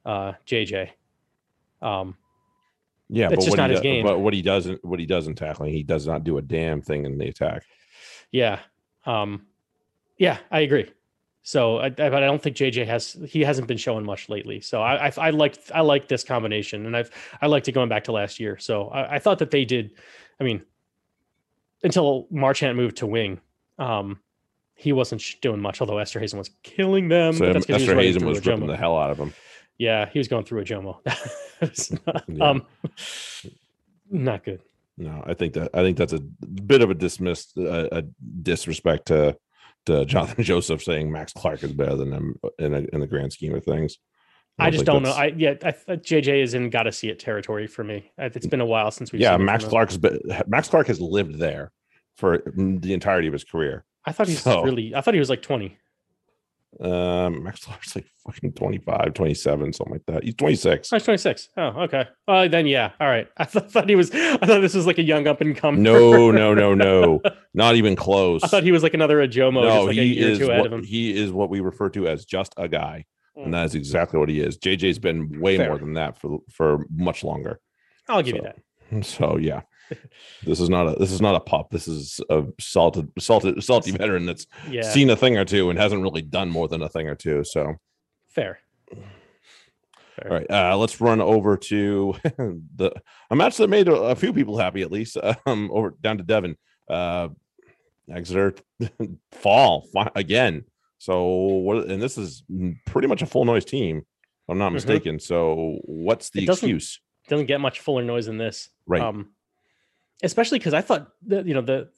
[0.04, 0.90] uh JJ.
[1.80, 2.16] Um,
[3.08, 4.04] Yeah, but just what not he his do- game.
[4.04, 6.80] But what he doesn't, what he does in tackling, he does not do a damn
[6.82, 7.64] thing in the attack.
[8.30, 8.60] yeah,
[9.06, 9.46] um,
[10.18, 10.90] yeah, I agree.
[11.42, 14.60] So, I, I- but I don't think JJ has he hasn't been showing much lately.
[14.60, 17.10] So I I, I like I like this combination, and I've
[17.40, 18.58] I liked it going back to last year.
[18.58, 19.92] So I, I thought that they did.
[20.40, 20.62] I mean,
[21.82, 23.40] until Marchant moved to wing,
[23.78, 24.20] um,
[24.76, 25.80] he wasn't doing much.
[25.80, 27.32] Although Esterhuizen was killing them.
[27.34, 29.34] So that's Esther running Hazen was ripping the hell out of him.
[29.78, 30.98] Yeah, he was going through a Jomo.
[32.06, 32.50] Not, Yeah.
[32.50, 32.66] Um,
[34.10, 34.60] not good.
[34.98, 38.02] No, I think that I think that's a bit of a dismissed uh, a
[38.42, 39.36] disrespect to
[39.86, 43.32] to Jonathan Joseph saying Max Clark is better than him in a, in the grand
[43.32, 43.98] scheme of things.
[44.58, 45.12] I just don't know.
[45.12, 48.12] I yeah, I, JJ is in got to see it territory for me.
[48.18, 49.64] It's been a while since we've yeah, seen Max.
[49.64, 51.72] Clark's been, Max Clark has lived there
[52.16, 53.84] for the entirety of his career.
[54.04, 54.94] I thought he's so- really.
[54.94, 55.78] I thought he was like twenty.
[56.80, 60.24] Um, Max Lawler's like fucking 25, 27, something like that.
[60.24, 60.92] He's 26.
[60.92, 61.48] Oh, he's 26.
[61.56, 62.06] Oh, okay.
[62.26, 62.92] Uh, then yeah.
[62.98, 63.28] All right.
[63.36, 64.10] I th- thought he was.
[64.12, 65.82] I thought this was like a young up and coming.
[65.82, 67.20] No, no, no, no,
[67.54, 68.42] not even close.
[68.42, 70.84] I thought he was like another Ojomoh, no, like he is two ahead of what,
[70.84, 73.04] he is what we refer to as just a guy,
[73.36, 73.44] Mm.
[73.46, 74.58] and that is exactly what he is.
[74.58, 75.68] JJ's been way Fair.
[75.68, 77.60] more than that for for much longer.
[78.08, 78.56] I'll give you that.
[79.06, 79.62] So yeah,
[80.44, 81.70] this is not a this is not a pop.
[81.70, 84.82] This is a salted salted salty veteran that's Yeah.
[84.82, 87.44] seen a thing or two and hasn't really done more than a thing or two.
[87.44, 87.74] So
[88.28, 88.58] Fair.
[90.24, 92.14] all right, uh, let's run over to
[92.76, 92.92] the
[93.30, 95.16] a match that made a, a few people happy at least.
[95.46, 96.56] Um, over down to Devon,
[96.88, 97.28] uh,
[98.10, 98.54] Exeter
[99.32, 100.64] fall again.
[100.98, 101.88] So what?
[101.88, 102.44] And this is
[102.86, 104.04] pretty much a full noise team, if
[104.48, 104.74] I'm not Mhm.
[104.74, 105.18] mistaken.
[105.18, 107.00] So what's the It doesn't- excuse?
[107.28, 108.68] Doesn't get much fuller noise than this.
[108.86, 109.00] Right.
[109.00, 109.30] Um,
[110.22, 111.88] especially because I thought that you know the,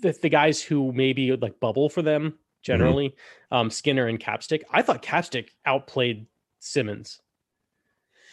[0.00, 3.14] the the guys who maybe like bubble for them generally,
[3.50, 4.62] um, Skinner and Capstick.
[4.70, 6.26] I thought Capstick outplayed
[6.58, 7.20] Simmonds.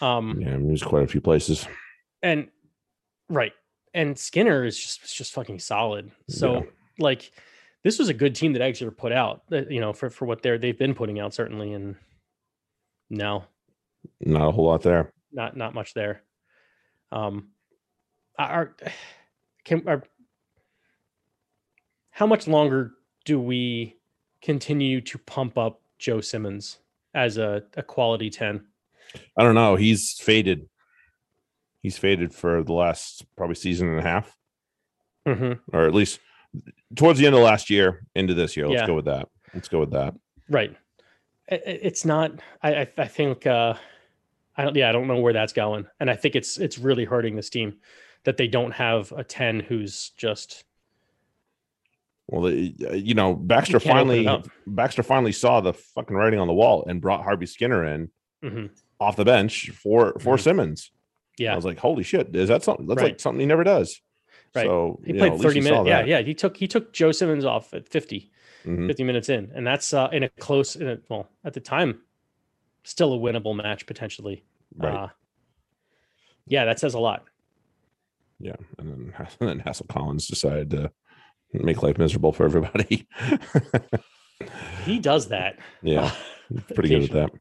[0.02, 1.66] Um, Yeah, there's quite a few places.
[2.22, 2.50] and
[3.30, 3.54] right,
[3.94, 6.12] and Skinner is just just fucking solid.
[6.30, 6.62] So Yeah.
[7.00, 7.32] like,
[7.84, 9.44] this was a good team that Exeter put out.
[9.50, 11.96] You know for for what they're they've been putting out certainly, and
[13.10, 13.46] no,
[14.20, 15.14] Not a whole lot there.
[15.32, 16.22] not not much there.
[17.12, 17.50] Um,
[18.38, 18.76] are
[19.67, 20.03] can are
[22.12, 22.93] how much longer
[23.25, 23.95] do we
[24.41, 26.80] continue to pump up Joe Simmonds
[27.13, 28.65] as a, a quality ten?
[29.38, 29.75] I don't know.
[29.75, 30.67] He's faded.
[31.82, 34.36] He's faded for the last probably season and a half,
[35.27, 35.75] Mm-hmm.
[35.75, 36.19] or at least
[36.95, 38.67] towards the end of last year into this year.
[38.67, 38.88] Let's Yeah.
[38.88, 39.27] go with that.
[39.53, 40.13] Let's go with that.
[40.49, 40.75] Right.
[41.49, 42.32] It's not.
[42.62, 43.45] I I, I think.
[43.45, 43.73] Uh,
[44.56, 44.75] I don't.
[44.75, 47.49] Yeah, I don't know where that's going, and I think it's it's really hurting this
[47.49, 47.77] team
[48.28, 50.66] that they don't have a ten who's just
[52.28, 54.44] Well, you know, Baxter can't open it finally.
[54.68, 58.12] Baxter finally saw the fucking writing on the wall and brought Harvey Skinner in
[58.44, 58.70] Mhm.
[59.00, 60.42] off the bench for for Mhm.
[60.42, 60.92] Simmonds.
[61.38, 62.86] Yeah, I was like, holy shit, is that something?
[62.86, 63.12] That's Right.
[63.12, 64.02] like something he never does.
[64.54, 64.66] Right.
[64.66, 65.88] So He played know, 30 minutes.
[65.88, 66.20] Yeah, yeah.
[66.22, 68.30] He took he took Joe Simmonds off at 50.
[68.66, 68.88] Mhm.
[68.88, 72.02] 50 minutes in and that's uh in a close in a, well at the time
[72.84, 74.44] still a winnable match potentially
[74.76, 74.94] Right.
[74.94, 75.08] uh
[76.48, 77.24] yeah that says a lot
[78.39, 80.91] Yeah, and then and then Hassell-Collins decided to
[81.54, 83.08] make life miserable for everybody.
[84.86, 86.12] he does that yeah,
[86.73, 87.32] pretty good at that.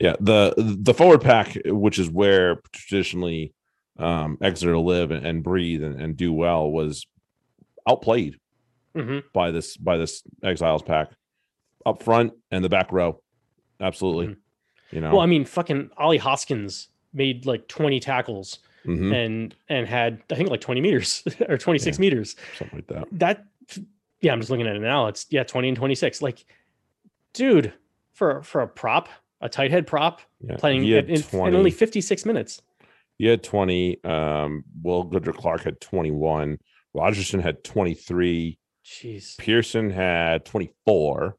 [0.00, 3.54] Yeah, the the forward pack, which is where traditionally
[3.98, 7.06] um, Exeter live and, and breathe and, and do well, was
[7.88, 8.38] outplayed
[8.94, 11.10] hmm by this by this Exiles pack
[11.84, 13.20] up front and the back row.
[13.80, 14.36] Absolutely,
[14.90, 15.10] you know.
[15.10, 20.34] well i mean fucking ollie hoskins made like 20 tackles Mhm, and and had i
[20.34, 23.06] think like 20 meters or 26 meters something like that.
[23.12, 23.46] that
[24.20, 26.44] yeah i'm just looking at it now it's yeah 20 and 26 like
[27.32, 27.72] dude
[28.12, 29.08] for for a prop
[29.40, 31.56] a tight head prop Yeah, playing in, in 20.
[31.56, 32.62] only 56 minutes
[33.18, 34.02] He had 20.
[34.04, 36.58] Um, Will Goodrick-Clarke had 21.
[36.94, 38.58] Rogerson had 23.
[38.84, 41.36] jeez Pearson had 24.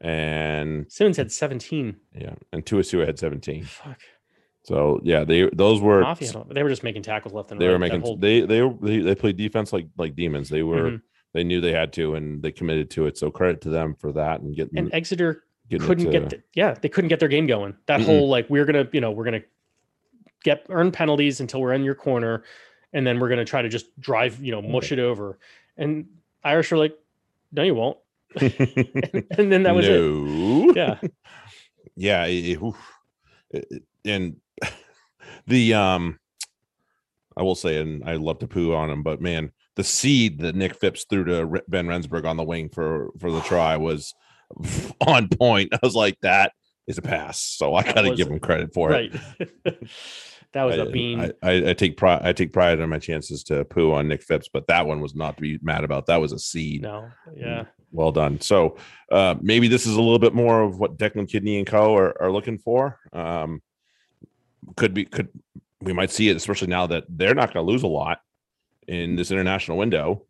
[0.00, 3.64] And simmons had 17 yeah, and Tuasua had 17.
[3.64, 4.00] fuck
[4.68, 7.64] So yeah, they those were Mafia, they were just making tackles left and right.
[7.64, 7.72] they right.
[7.72, 10.50] were making whole- they they they they played defense like like demons.
[10.50, 11.02] They were Mhm.
[11.32, 13.16] they knew they had to and they committed to it.
[13.16, 16.74] So credit to them for that and getting and Exeter couldn't to- get the, yeah
[16.74, 17.76] they couldn't get their game going.
[17.86, 18.04] That Mm-mm.
[18.04, 19.42] whole like we're gonna you know we're gonna
[20.44, 22.44] get earn penalties until we're in your corner,
[22.92, 25.38] and then we're gonna try to just drive you know mush it over.
[25.78, 26.08] And
[26.44, 26.94] Irish were like,
[27.52, 27.96] no, you won't.
[28.38, 30.76] and then that was it.
[30.76, 30.98] Yeah,
[31.96, 32.76] yeah it- it- oof.
[33.50, 34.36] It- it- and
[35.46, 36.18] the um
[37.36, 40.54] i will say and i love to poo on him but man the seed that
[40.54, 44.14] nick phipps threw to ben rensburg on the wing for for the try was
[45.06, 46.52] on point i was like that
[46.86, 49.14] is a pass so i gotta was- give him credit for right.
[49.38, 49.52] it
[50.54, 51.20] that was I, a bean.
[51.20, 54.22] I, I, I take pride i take pride in my chances to poo on nick
[54.22, 57.10] phipps but that one was not to be mad about that was a seed no,
[57.36, 58.40] yeah, well done.
[58.40, 58.76] So
[59.10, 61.96] uh, maybe this is a little bit more of what Declan Kidney and Co.
[61.96, 62.98] are, are looking for.
[63.12, 63.62] Um,
[64.76, 65.28] could be could
[65.80, 68.20] we might see it, especially now that they're not going to lose a lot
[68.86, 70.24] in this international window,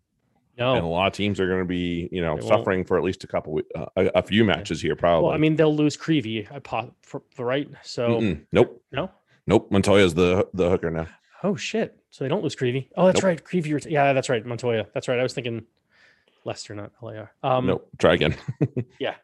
[0.58, 2.48] and a lot of teams are going to be you know They won't.
[2.48, 5.26] suffering for at least a couple uh, a, a few matches here probably.
[5.26, 7.68] Well, I mean they'll lose Creevy, I po- for, for right.
[7.82, 8.44] So Mm-mm.
[8.52, 9.10] nope, no.
[9.46, 9.70] nope.
[9.70, 11.06] Montoya's the the hooker now.
[11.44, 11.96] Oh shit!
[12.10, 12.88] So they don't lose Creevy.
[12.96, 13.24] Oh, that's Nope.
[13.24, 13.44] right.
[13.44, 13.78] Creevy.
[13.88, 14.44] Yeah, that's right.
[14.44, 14.86] Montoya.
[14.92, 15.18] That's right.
[15.20, 15.64] I was thinking
[16.44, 17.30] Leicester, not LAR.
[17.44, 17.88] Um, nope.
[17.98, 18.34] Try again.
[18.98, 19.14] Yeah,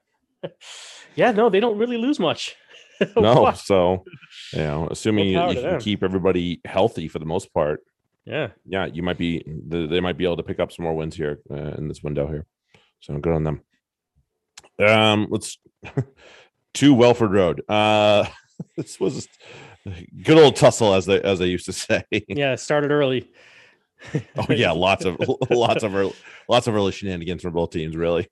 [1.16, 2.54] yeah, no, they don't really lose much.
[3.16, 3.52] no.
[3.52, 4.04] So
[4.52, 5.80] you know, assuming you, you can them.
[5.80, 7.80] keep everybody healthy for the most part.
[8.24, 8.48] Yeah.
[8.64, 11.14] yeah, you might be they they might be able to pick up some more wins
[11.14, 12.46] here uh, in this window here.
[13.00, 13.60] So good on them.
[14.78, 15.58] Um, let's
[16.74, 17.62] to Welford Road.
[17.68, 18.26] Uh,
[18.76, 19.28] this was
[19.86, 22.04] a good old tussle, as they as they used to say.
[22.10, 23.30] Yeah, started early.
[24.36, 25.18] oh yeah, lots of
[25.50, 26.14] lots of early,
[26.48, 27.96] lots of early shenanigans from both teams.
[27.96, 28.28] Really,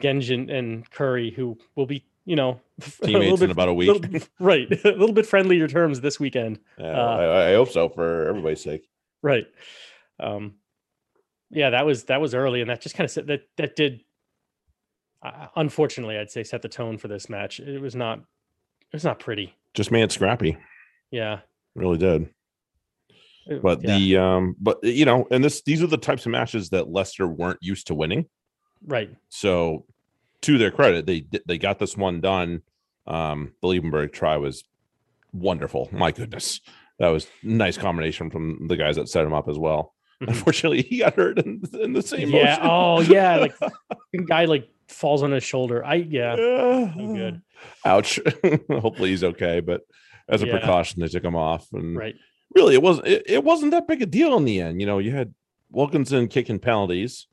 [0.00, 2.60] Genjin and Curry, who will be, you know,
[3.02, 3.88] a little teammates in about a week.
[3.88, 6.58] little- right, a little bit friendlier terms this weekend.
[6.78, 8.86] Uh, I, I hope so for everybody's sake.
[9.22, 9.46] Right.
[10.20, 10.56] Um,
[11.50, 14.02] yeah, that was that was early, and that just kind of that that did.
[15.22, 17.58] Uh, unfortunately, I'd say set the tone for this match.
[17.60, 18.18] It was not.
[18.18, 19.54] It was not pretty.
[19.74, 20.56] Just made it scrappy.
[21.10, 21.40] Yeah.
[21.74, 22.28] Really did.
[23.46, 26.32] It- But yeah, the um, but you know, and this these are the types of
[26.32, 28.26] matches that Leicester weren't used to winning.
[28.86, 29.10] right.
[29.28, 29.86] So,
[30.46, 32.62] to their credit, they they got this one done.
[33.06, 34.64] Um, the Liebenberg try was
[35.32, 35.88] wonderful.
[35.92, 36.60] My goodness,
[36.98, 39.94] that was nice combination from the guys that set him up as well.
[40.22, 40.28] Mhm.
[40.28, 42.56] Unfortunately, he got hurt in, in the same Yeah.
[42.56, 42.60] motion.
[42.62, 43.36] Oh, yeah.
[43.36, 43.54] Like
[44.26, 45.84] guy like falls on his shoulder.
[45.84, 46.36] I yeah.
[46.36, 46.92] Yeah.
[46.96, 47.42] no good.
[47.84, 48.18] Ouch.
[48.70, 49.82] Hopefully he's okay, but
[50.28, 50.58] as a Yeah.
[50.58, 51.66] precaution, they took him off.
[51.72, 52.14] And Right.
[52.54, 54.80] really, it wasn't it, it wasn't that big a deal in the end.
[54.80, 55.34] You know, you had
[55.70, 57.26] Wilkinson kicking penalties,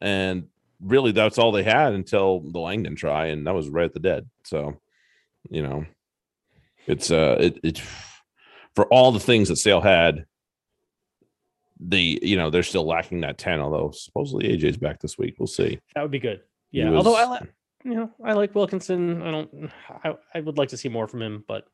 [0.00, 0.48] and
[0.80, 4.00] really that's all they had until the Langdon try, and that was right at the
[4.00, 4.28] dead.
[4.44, 4.80] So,
[5.50, 5.86] you know,
[6.86, 7.82] it's uh it it
[8.74, 10.24] for all the things that Sale had.
[11.80, 15.36] The you know they're still lacking that ten, although supposedly AJ's back this week.
[15.38, 15.78] We'll see.
[15.94, 16.40] That would be good.
[16.72, 16.92] Yeah.
[16.92, 19.22] Although I like you know I like Wilkinson.
[19.22, 19.70] I don't.
[19.88, 21.68] I, I would like to see more from him, but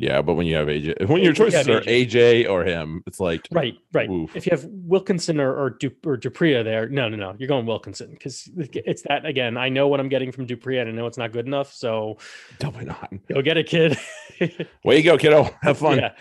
[0.00, 3.02] Yeah, but when you have AJ, when your you choices have are AJ or him,
[3.04, 4.08] it's like right, right.
[4.08, 4.34] Oof.
[4.36, 7.48] If you have Wilkinson or or, du, or du Preez there, no, no, no, you're
[7.48, 9.56] going Wilkinson because it's that again.
[9.56, 11.72] I know what I'm getting from du Preez, and I know it's not good enough.
[11.72, 12.18] So
[12.60, 13.12] definitely not.
[13.28, 13.98] go get a kid.
[14.84, 15.50] Way you go, kiddo.
[15.62, 15.98] Have fun.
[15.98, 16.12] Yeah,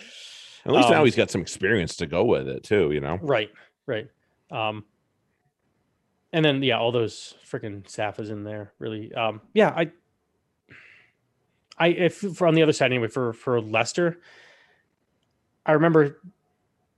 [0.66, 2.92] At least now Um, he's got some experience to go with it too.
[2.92, 3.20] You know.
[3.22, 3.52] right,
[3.86, 4.08] right.
[4.50, 4.86] Um,
[6.34, 8.74] and then yeah, all those freaking Safas in there.
[8.80, 9.70] Really, um, yeah.
[9.70, 9.92] I,
[11.78, 14.20] I if for on the other side anyway for for Leicester,
[15.66, 16.20] I remember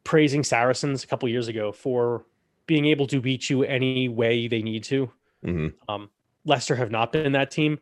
[0.03, 2.25] praising Saracens a couple years ago for
[2.65, 5.11] being able to beat you any way they need to.
[5.43, 5.73] Mhm.
[5.87, 6.09] Um,
[6.45, 7.79] Leicester have not been that team.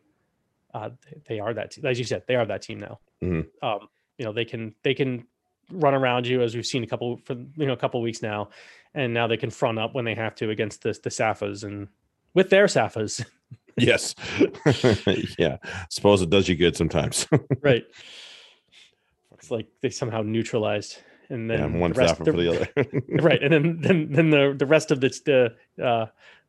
[0.74, 0.90] Uh,
[1.26, 2.98] they- are that, te- as you said, they are that team now.
[3.22, 3.46] Mhm.
[3.62, 5.26] Um, you know, they can they can
[5.70, 8.48] run around you as we've seen a couple for you know a couple weeks now,
[8.94, 11.88] and now they can front up when they have to against the the Safas and
[12.34, 13.24] with their Safas,
[13.78, 14.14] Yes.
[15.38, 15.56] yeah.
[15.90, 17.26] Suppose it does you good sometimes.
[17.62, 17.84] right?
[19.34, 23.02] It's like they somehow neutralized, and then yeah, one the rest, staffer for the other.
[23.22, 25.08] right and then then then the the rest of the
[25.76, 26.06] the uh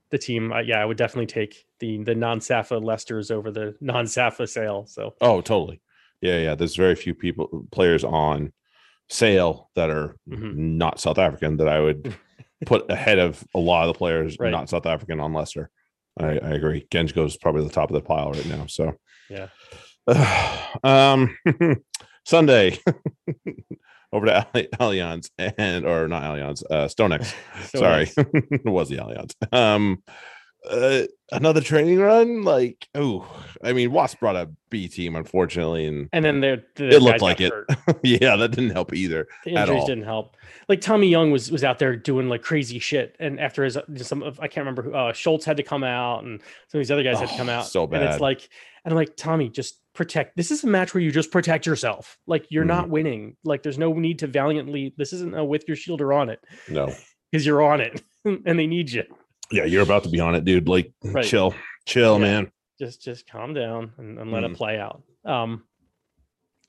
[0.09, 4.47] the team uh, yeah i would definitely take the the non-safa lesters over the non-safa
[4.47, 5.81] sale so oh, totally.
[6.21, 6.55] Yeah, yeah.
[6.55, 8.51] There's very few people players on
[9.07, 10.55] sale that are Mhm.
[10.55, 12.13] not South African that I would
[12.65, 14.51] put ahead of a lot of the players Right.
[14.51, 15.69] not South African on Leicester.
[16.19, 16.85] I, I agree.
[16.91, 18.65] Genge goes probably the top of the pile right now.
[18.67, 18.93] So
[19.29, 19.47] yeah
[20.83, 21.35] um
[22.25, 22.77] Sunday
[24.13, 27.33] over to Alli- Allianz and or not Allianz, uh Stonex.
[27.69, 29.33] So Sorry, it was the Allianz.
[29.53, 30.03] Um,
[30.69, 32.41] uh, another training run.
[32.43, 33.27] Like, oh,
[33.63, 37.21] I mean, Wasp brought a B team, unfortunately, and and then there the It looked
[37.21, 37.53] like it.
[38.03, 39.27] yeah, that didn't help either.
[39.45, 40.35] the injuries didn't help
[40.67, 44.21] like tommy young was was out there doing like crazy shit and after his some
[44.23, 46.91] of i can't remember who uh schultz had to come out and some of these
[46.91, 48.01] other guys had to come Oh, out so bad.
[48.01, 48.49] and it's like
[48.85, 52.17] and i'm like tommy just protect this is a match where you just protect yourself
[52.27, 52.67] like you're Mhm.
[52.67, 56.13] not winning like there's no need to valiantly this isn't a with your shield or
[56.13, 56.93] on it No,
[57.31, 59.03] because you're on it and they need you.
[59.51, 60.67] Yeah, you're about to be on it, dude.
[60.67, 61.25] Like, Right.
[61.25, 61.53] chill,
[61.85, 62.25] chill, Yeah.
[62.25, 62.51] man.
[62.79, 64.51] Just just calm down and, and let Mm.
[64.51, 65.01] it play out.
[65.25, 65.63] Um,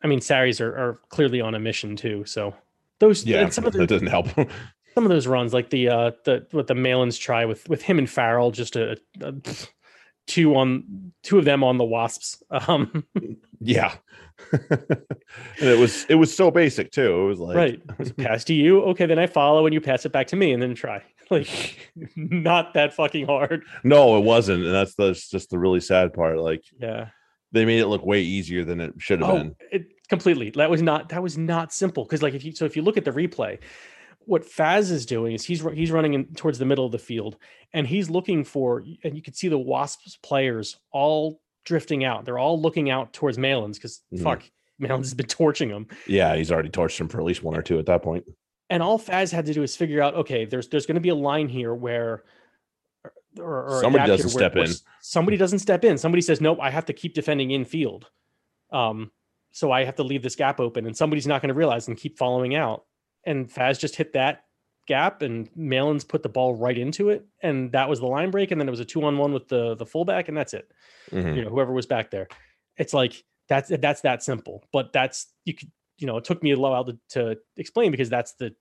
[0.02, 2.24] I mean, Saris are, are clearly on a mission too.
[2.24, 2.54] So
[2.98, 4.26] those Yeah, some of that doesn't help.
[4.94, 7.98] some of those runs, like the uh the what the Malins try with with him
[7.98, 9.34] and Farrell, just a, a
[10.26, 12.42] two on two of them on the Wasps.
[12.50, 13.04] Um,
[13.60, 13.94] yeah,
[14.52, 17.20] and it was it was so basic too.
[17.22, 18.82] It was like, right, pass to you.
[18.86, 21.02] Okay, then I follow and you pass it back to me and then try.
[21.36, 21.78] Like
[22.16, 23.64] not that fucking hard.
[23.84, 26.38] No, it wasn't, and that's the, that's just the really sad part.
[26.38, 27.08] Like, Yeah.
[27.52, 29.56] they made it look way easier than it should have Oh, been.
[29.70, 30.50] it completely.
[30.50, 32.96] That was not that was not simple because like if you so if you look
[32.96, 33.58] at the replay,
[34.20, 37.36] what Faz is doing is he's he's running in towards the middle of the field
[37.72, 42.24] and he's looking for and you can see the Wasps players all drifting out.
[42.24, 44.22] They're all looking out towards Malins because Mhm.
[44.22, 44.42] fuck
[44.80, 45.86] Malins has been torching them.
[46.08, 48.24] Yeah, he's already torched him for at least one or two at that point.
[48.70, 51.08] And all Faz had to do is figure out okay, there's there's going to be
[51.10, 52.24] a line here where.
[53.38, 54.72] Or, or Somebody doesn't where- step where in.
[55.00, 55.96] Somebody doesn't step in.
[55.98, 58.10] Somebody says, "Nope, I have to keep defending in field."
[58.72, 59.12] Um,
[59.52, 61.96] so I have to leave this gap open, and somebody's not going to realize and
[61.96, 62.84] keep following out.
[63.24, 64.44] And Faz just hit that
[64.86, 68.50] gap, and Malins put the ball right into it, and that was the line break,
[68.50, 70.70] and then it was a two on one with the the fullback, and that's it.
[71.12, 71.36] Mhm.
[71.36, 72.26] You know, whoever was back there,
[72.78, 74.64] it's like that's that's that simple.
[74.72, 75.70] But that's you could
[76.00, 78.54] you know it took me a while to, to explain because that's the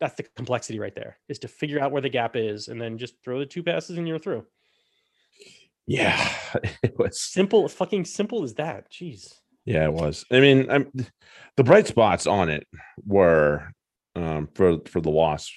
[0.00, 2.98] that's the complexity right there is to figure out where the gap is and then
[2.98, 4.44] just throw the two passes and you're through.
[5.86, 6.32] Yeah,
[6.82, 7.20] it was.
[7.20, 8.90] Simple, fucking simple as that.
[8.90, 9.32] Jeez.
[9.64, 10.24] Yeah, it was.
[10.30, 10.92] I mean, I'm
[11.56, 12.66] the bright spots on it
[13.06, 13.70] were
[14.14, 15.50] um for for the loss.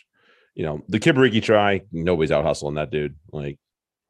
[0.56, 3.16] You know, the Kibariki try, nobody's out hustling that dude.
[3.32, 3.58] Like,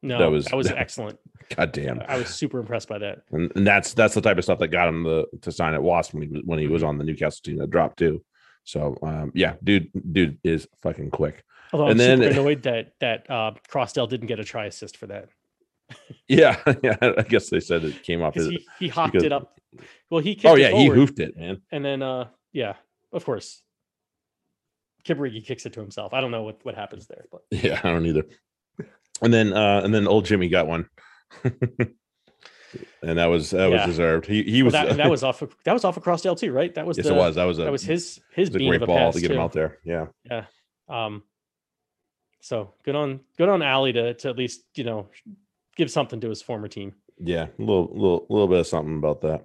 [0.02, 1.12] No, That that was- was,
[1.50, 1.74] excellent.
[1.74, 2.02] goddamn.
[2.08, 3.22] I was super impressed by that.
[3.32, 5.82] And, and that's that's the type of stuff that got him the to sign at
[5.82, 6.72] Wasp when he was when he Mm-hmm.
[6.74, 8.22] was on the Newcastle team that dropped too.
[8.64, 11.42] So um yeah, dude, dude is fucking quick.
[11.72, 14.96] Although I'm And super then- annoyed that that uh, Crossdale didn't get a try assist
[14.96, 15.28] for that
[16.28, 16.96] Yeah, yeah.
[17.00, 18.48] I guess they said it came off his.
[18.48, 19.56] he, he hopped because- it up.
[20.10, 21.62] Well, he kicked Oh it yeah, he hoofed it, man.
[21.70, 22.74] and then uh yeah,
[23.12, 23.62] of course,
[25.04, 26.12] Kibarigi kicks it to himself.
[26.12, 28.24] I don't know what what happens there, but Yeah, I don't either.
[29.22, 30.88] And then uh and then old Jimmy got one.
[33.02, 33.76] and that was that Yeah.
[33.86, 34.26] was deserved.
[34.26, 36.52] He he Well, was that, that was off of that was off of Crossdale too,
[36.52, 36.74] right?
[36.74, 37.34] That was yes, the, it was.
[37.36, 39.52] That was a that was his his was beam great ball to get him out
[39.52, 39.78] there.
[39.84, 40.06] Yeah.
[40.30, 40.44] Yeah.
[40.88, 41.22] Um,
[42.40, 45.08] so good on good on Ali to to at least you know
[45.76, 46.94] give something to his former team.
[47.18, 49.44] Yeah, a little little little bit of something about that.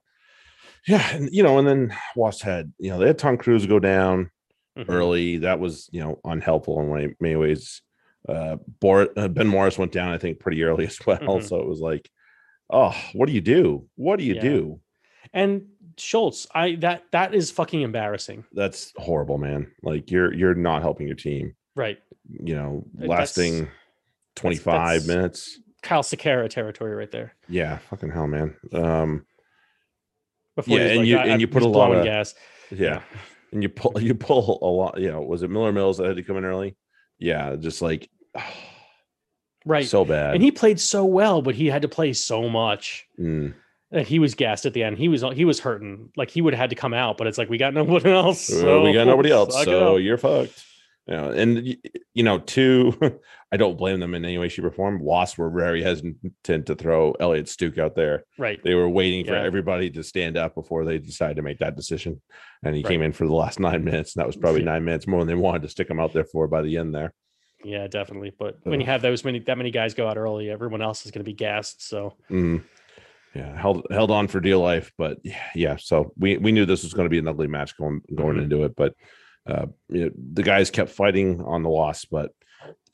[0.87, 3.79] Yeah, and you know, and then Wasp had, you know, they had Tom Cruse go
[3.79, 4.29] down
[4.77, 4.85] Mhm.
[4.89, 5.37] early.
[5.37, 7.81] That was, you know, unhelpful in many, many ways.
[8.27, 11.17] Uh, Bor- uh, Ben Morris went down, I think, pretty early as well.
[11.19, 11.43] Mhm.
[11.47, 12.09] So it was like,
[12.69, 13.87] oh, what do you do?
[13.95, 14.41] What do you Yeah.
[14.41, 14.81] do?
[15.33, 15.67] And
[15.97, 18.43] Schultz, I that that is fucking embarrassing.
[18.51, 19.71] That's horrible, man.
[19.81, 21.55] Like you're you're not helping your team.
[21.75, 21.99] Right.
[22.29, 23.67] You know, That's- lasting
[24.35, 24.73] 25
[25.03, 25.59] that's- minutes.
[25.81, 27.35] Kyle Sakara territory right there.
[27.47, 28.55] Yeah, fucking hell, man.
[28.73, 29.25] Um,
[30.55, 32.33] Before Yeah, and like, you- and you put a lot of- gas.
[32.71, 33.01] yeah.
[33.51, 36.15] And you pull you pull a lot, you know, was it Miller Mills that had
[36.17, 36.75] to come in early?
[37.19, 38.09] Yeah, just like
[39.67, 39.87] Right.
[39.87, 40.35] so bad.
[40.35, 43.07] and he played so well, but he had to play so much.
[43.19, 43.55] Mm.
[43.89, 44.97] that he was gassed at the end.
[44.99, 46.11] He was he was hurting.
[46.15, 48.05] Like he would have had to come out, but it's like we got no one
[48.05, 48.51] else.
[48.51, 50.63] Well, we got nobody else, so you're fucked.
[51.07, 51.77] You know, and
[52.13, 52.93] you know, two,
[53.51, 54.99] I don't blame them in any way, shape, or form.
[54.99, 58.23] Wasps were very hesitant to throw Elliot Stooke out there.
[58.37, 58.59] right.
[58.63, 59.43] They were waiting for Yeah.
[59.45, 62.21] everybody to stand up before they decided to make that decision.
[62.63, 62.89] And he Right.
[62.89, 65.27] came in for the last nine minutes, and that was probably nine minutes more than
[65.27, 67.13] they wanted to stick him out there for by the end there.
[67.65, 68.31] Yeah, definitely.
[68.37, 71.11] But when you have those many that many guys go out early, everyone else is
[71.11, 71.87] going to be gassed.
[71.87, 72.63] So Mm.
[73.33, 75.75] Yeah, held held on for dear life, but yeah, yeah.
[75.77, 78.43] So we we knew this was going to be an ugly match going going Mhm.
[78.43, 78.93] into it, but
[79.47, 82.05] uh, you know, the guys kept fighting on the loss.
[82.05, 82.31] But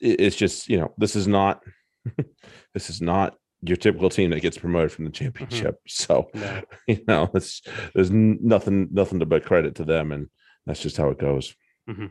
[0.00, 1.62] it, it's just you know this is not
[2.74, 5.76] this is not your typical team that gets promoted from the championship.
[5.86, 6.62] So no.
[6.88, 7.62] you know it's
[7.94, 10.28] there's nothing nothing to but credit to them, and
[10.66, 11.54] that's just how it goes.
[11.88, 12.10] Mhm.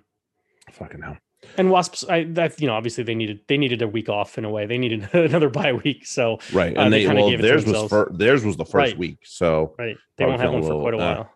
[0.71, 1.17] Fucking hell.
[1.57, 4.45] And Wasps, I that you know, obviously they needed they needed a week off in
[4.45, 4.65] a way.
[4.67, 6.05] They needed another bye week.
[6.05, 8.45] So Right, Uh, and they they, kinda well gave it to theirs was fir- theirs
[8.45, 8.97] was the first Right.
[8.97, 11.33] week, so right, they won't have one a for quite a little, uh, while.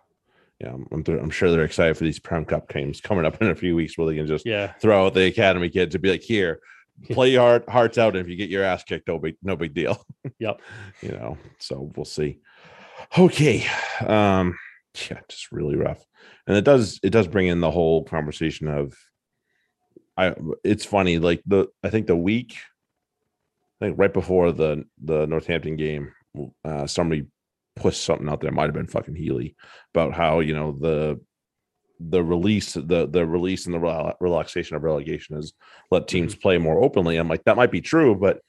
[0.61, 3.47] yeah, I'm, I'm, I'm sure they're excited for these Prem Cup games coming up in
[3.49, 6.11] a few weeks where they can just yeah, throw out the academy kid to be
[6.11, 6.59] like, here,
[7.09, 8.15] play your heart, hearts out.
[8.15, 10.01] And if you get your ass kicked, no big, no big deal.
[10.39, 10.61] Yep.
[11.01, 12.39] you know, so we'll see.
[13.17, 13.65] Okay.
[14.05, 14.57] Um,
[15.09, 16.03] yeah, just really rough.
[16.47, 18.93] And it does, it does bring in the whole conversation of,
[20.17, 22.55] I, it's funny, like the, I think the week,
[23.81, 26.13] I think right before the, the Northampton game,
[26.63, 27.27] uh, somebody
[27.75, 29.55] pushed something out there, might have been fucking Healy
[29.93, 31.19] about how, you know, the,
[31.99, 35.53] the release the the release and the rela- relaxation of relegation has
[35.91, 37.15] let teams play more openly.
[37.15, 38.41] I'm like that might be true but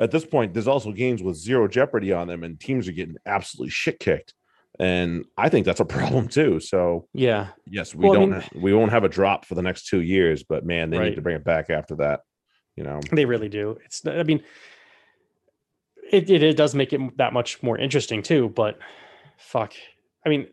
[0.00, 3.16] at this point there's also games with zero jeopardy on them and teams are getting
[3.26, 4.34] absolutely shit kicked
[4.78, 7.48] and i think that's a problem too so yeah.
[7.66, 10.00] yes we Well, don't mean- ha- we won't have a drop for the next two
[10.00, 11.08] years but man they Right.
[11.10, 12.20] need to bring it back after that
[12.76, 13.76] you know They really do.
[13.84, 14.42] It's I mean,
[16.10, 18.48] it, it it does make it that much more interesting too.
[18.48, 18.78] But
[19.36, 19.74] fuck,
[20.24, 20.46] I mean,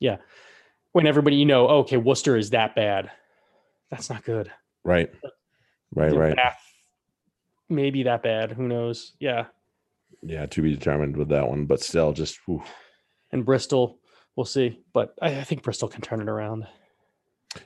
[0.00, 0.16] yeah,
[0.92, 3.10] when everybody you know, okay, Worcester is that bad.
[3.90, 4.50] That's not good.
[4.82, 5.10] right
[5.94, 6.58] right right Bath,
[7.68, 8.52] maybe that bad.
[8.52, 9.12] Who knows?
[9.20, 9.46] Yeah,
[10.22, 12.62] yeah to be determined with that one but still just whew.
[13.32, 13.98] and Bristol,
[14.36, 14.80] we'll see.
[14.92, 16.66] But I, I think Bristol can turn it around.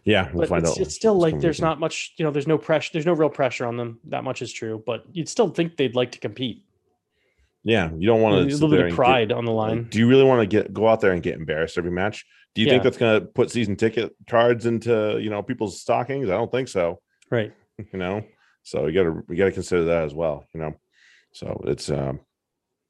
[0.04, 2.14] yeah we'll but find it's, out it's still like there's not much.
[2.18, 2.90] You know, there's no pressure.
[2.92, 4.00] There's no real pressure on them.
[4.04, 4.82] That much is true.
[4.84, 6.64] But you'd still think they'd like to compete.
[7.62, 9.78] yeah you don't want to a little bit of pride on the line.
[9.78, 12.24] Like, do you really want to get go out there and get embarrassed every match?
[12.54, 16.30] Do you think that's going to put season ticket cards into you know people's stockings?
[16.30, 17.00] I don't think so.
[17.30, 17.52] right.
[17.92, 18.24] You know,
[18.62, 20.46] so you got to we got to consider that as well.
[20.54, 20.80] You know,
[21.32, 22.20] so it's um,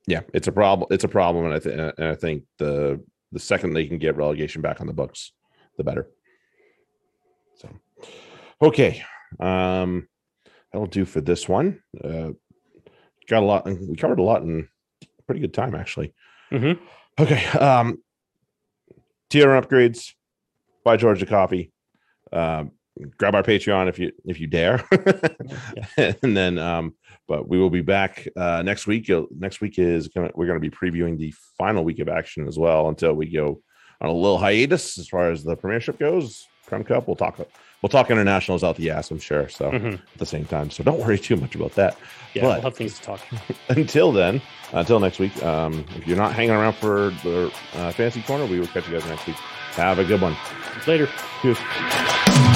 [0.06, 0.88] yeah, it's a problem.
[0.90, 3.02] It's a problem, and I think and I think the
[3.32, 5.32] the second they can get relegation back on the books,
[5.76, 6.08] the better.
[7.56, 7.68] So,
[8.62, 9.02] Okay.
[9.40, 10.08] Um,
[10.72, 11.80] that'll do for this one.
[12.02, 12.30] Uh,
[13.28, 13.66] got a lot.
[13.66, 14.68] We covered a lot in
[15.26, 16.14] pretty good time, actually.
[16.52, 16.78] Mhm.
[17.18, 17.44] Okay.
[17.58, 18.02] Um,
[19.30, 20.12] tier upgrades.
[20.84, 21.72] Buy Georgia coffee.
[22.32, 22.72] Um,
[23.18, 24.84] grab our Patreon if you if you dare.
[25.96, 26.94] and then, um,
[27.28, 29.10] but we will be back uh, next week.
[29.10, 32.58] Uh, Next week is gonna we're gonna be previewing the final week of action as
[32.58, 33.60] well until we go
[34.00, 36.46] on a little hiatus as far as the premiership goes.
[36.66, 37.06] Crown Cup.
[37.06, 37.38] We'll talk.
[37.82, 39.10] We'll talk internationals out the ass.
[39.12, 39.48] I'm sure.
[39.48, 39.94] So Mhm.
[39.94, 40.70] at the same time.
[40.70, 41.96] So don't worry too much about that.
[42.34, 43.20] Yeah, But- we'll have things to talk.
[43.68, 44.42] Until then,
[44.72, 45.40] until next week.
[45.44, 48.98] Um, if you're not hanging around for the uh, fantasy corner, we will catch you
[48.98, 49.36] guys next week.
[49.76, 50.36] Have a good one.
[50.88, 51.08] Later.
[51.42, 52.55] Cheers.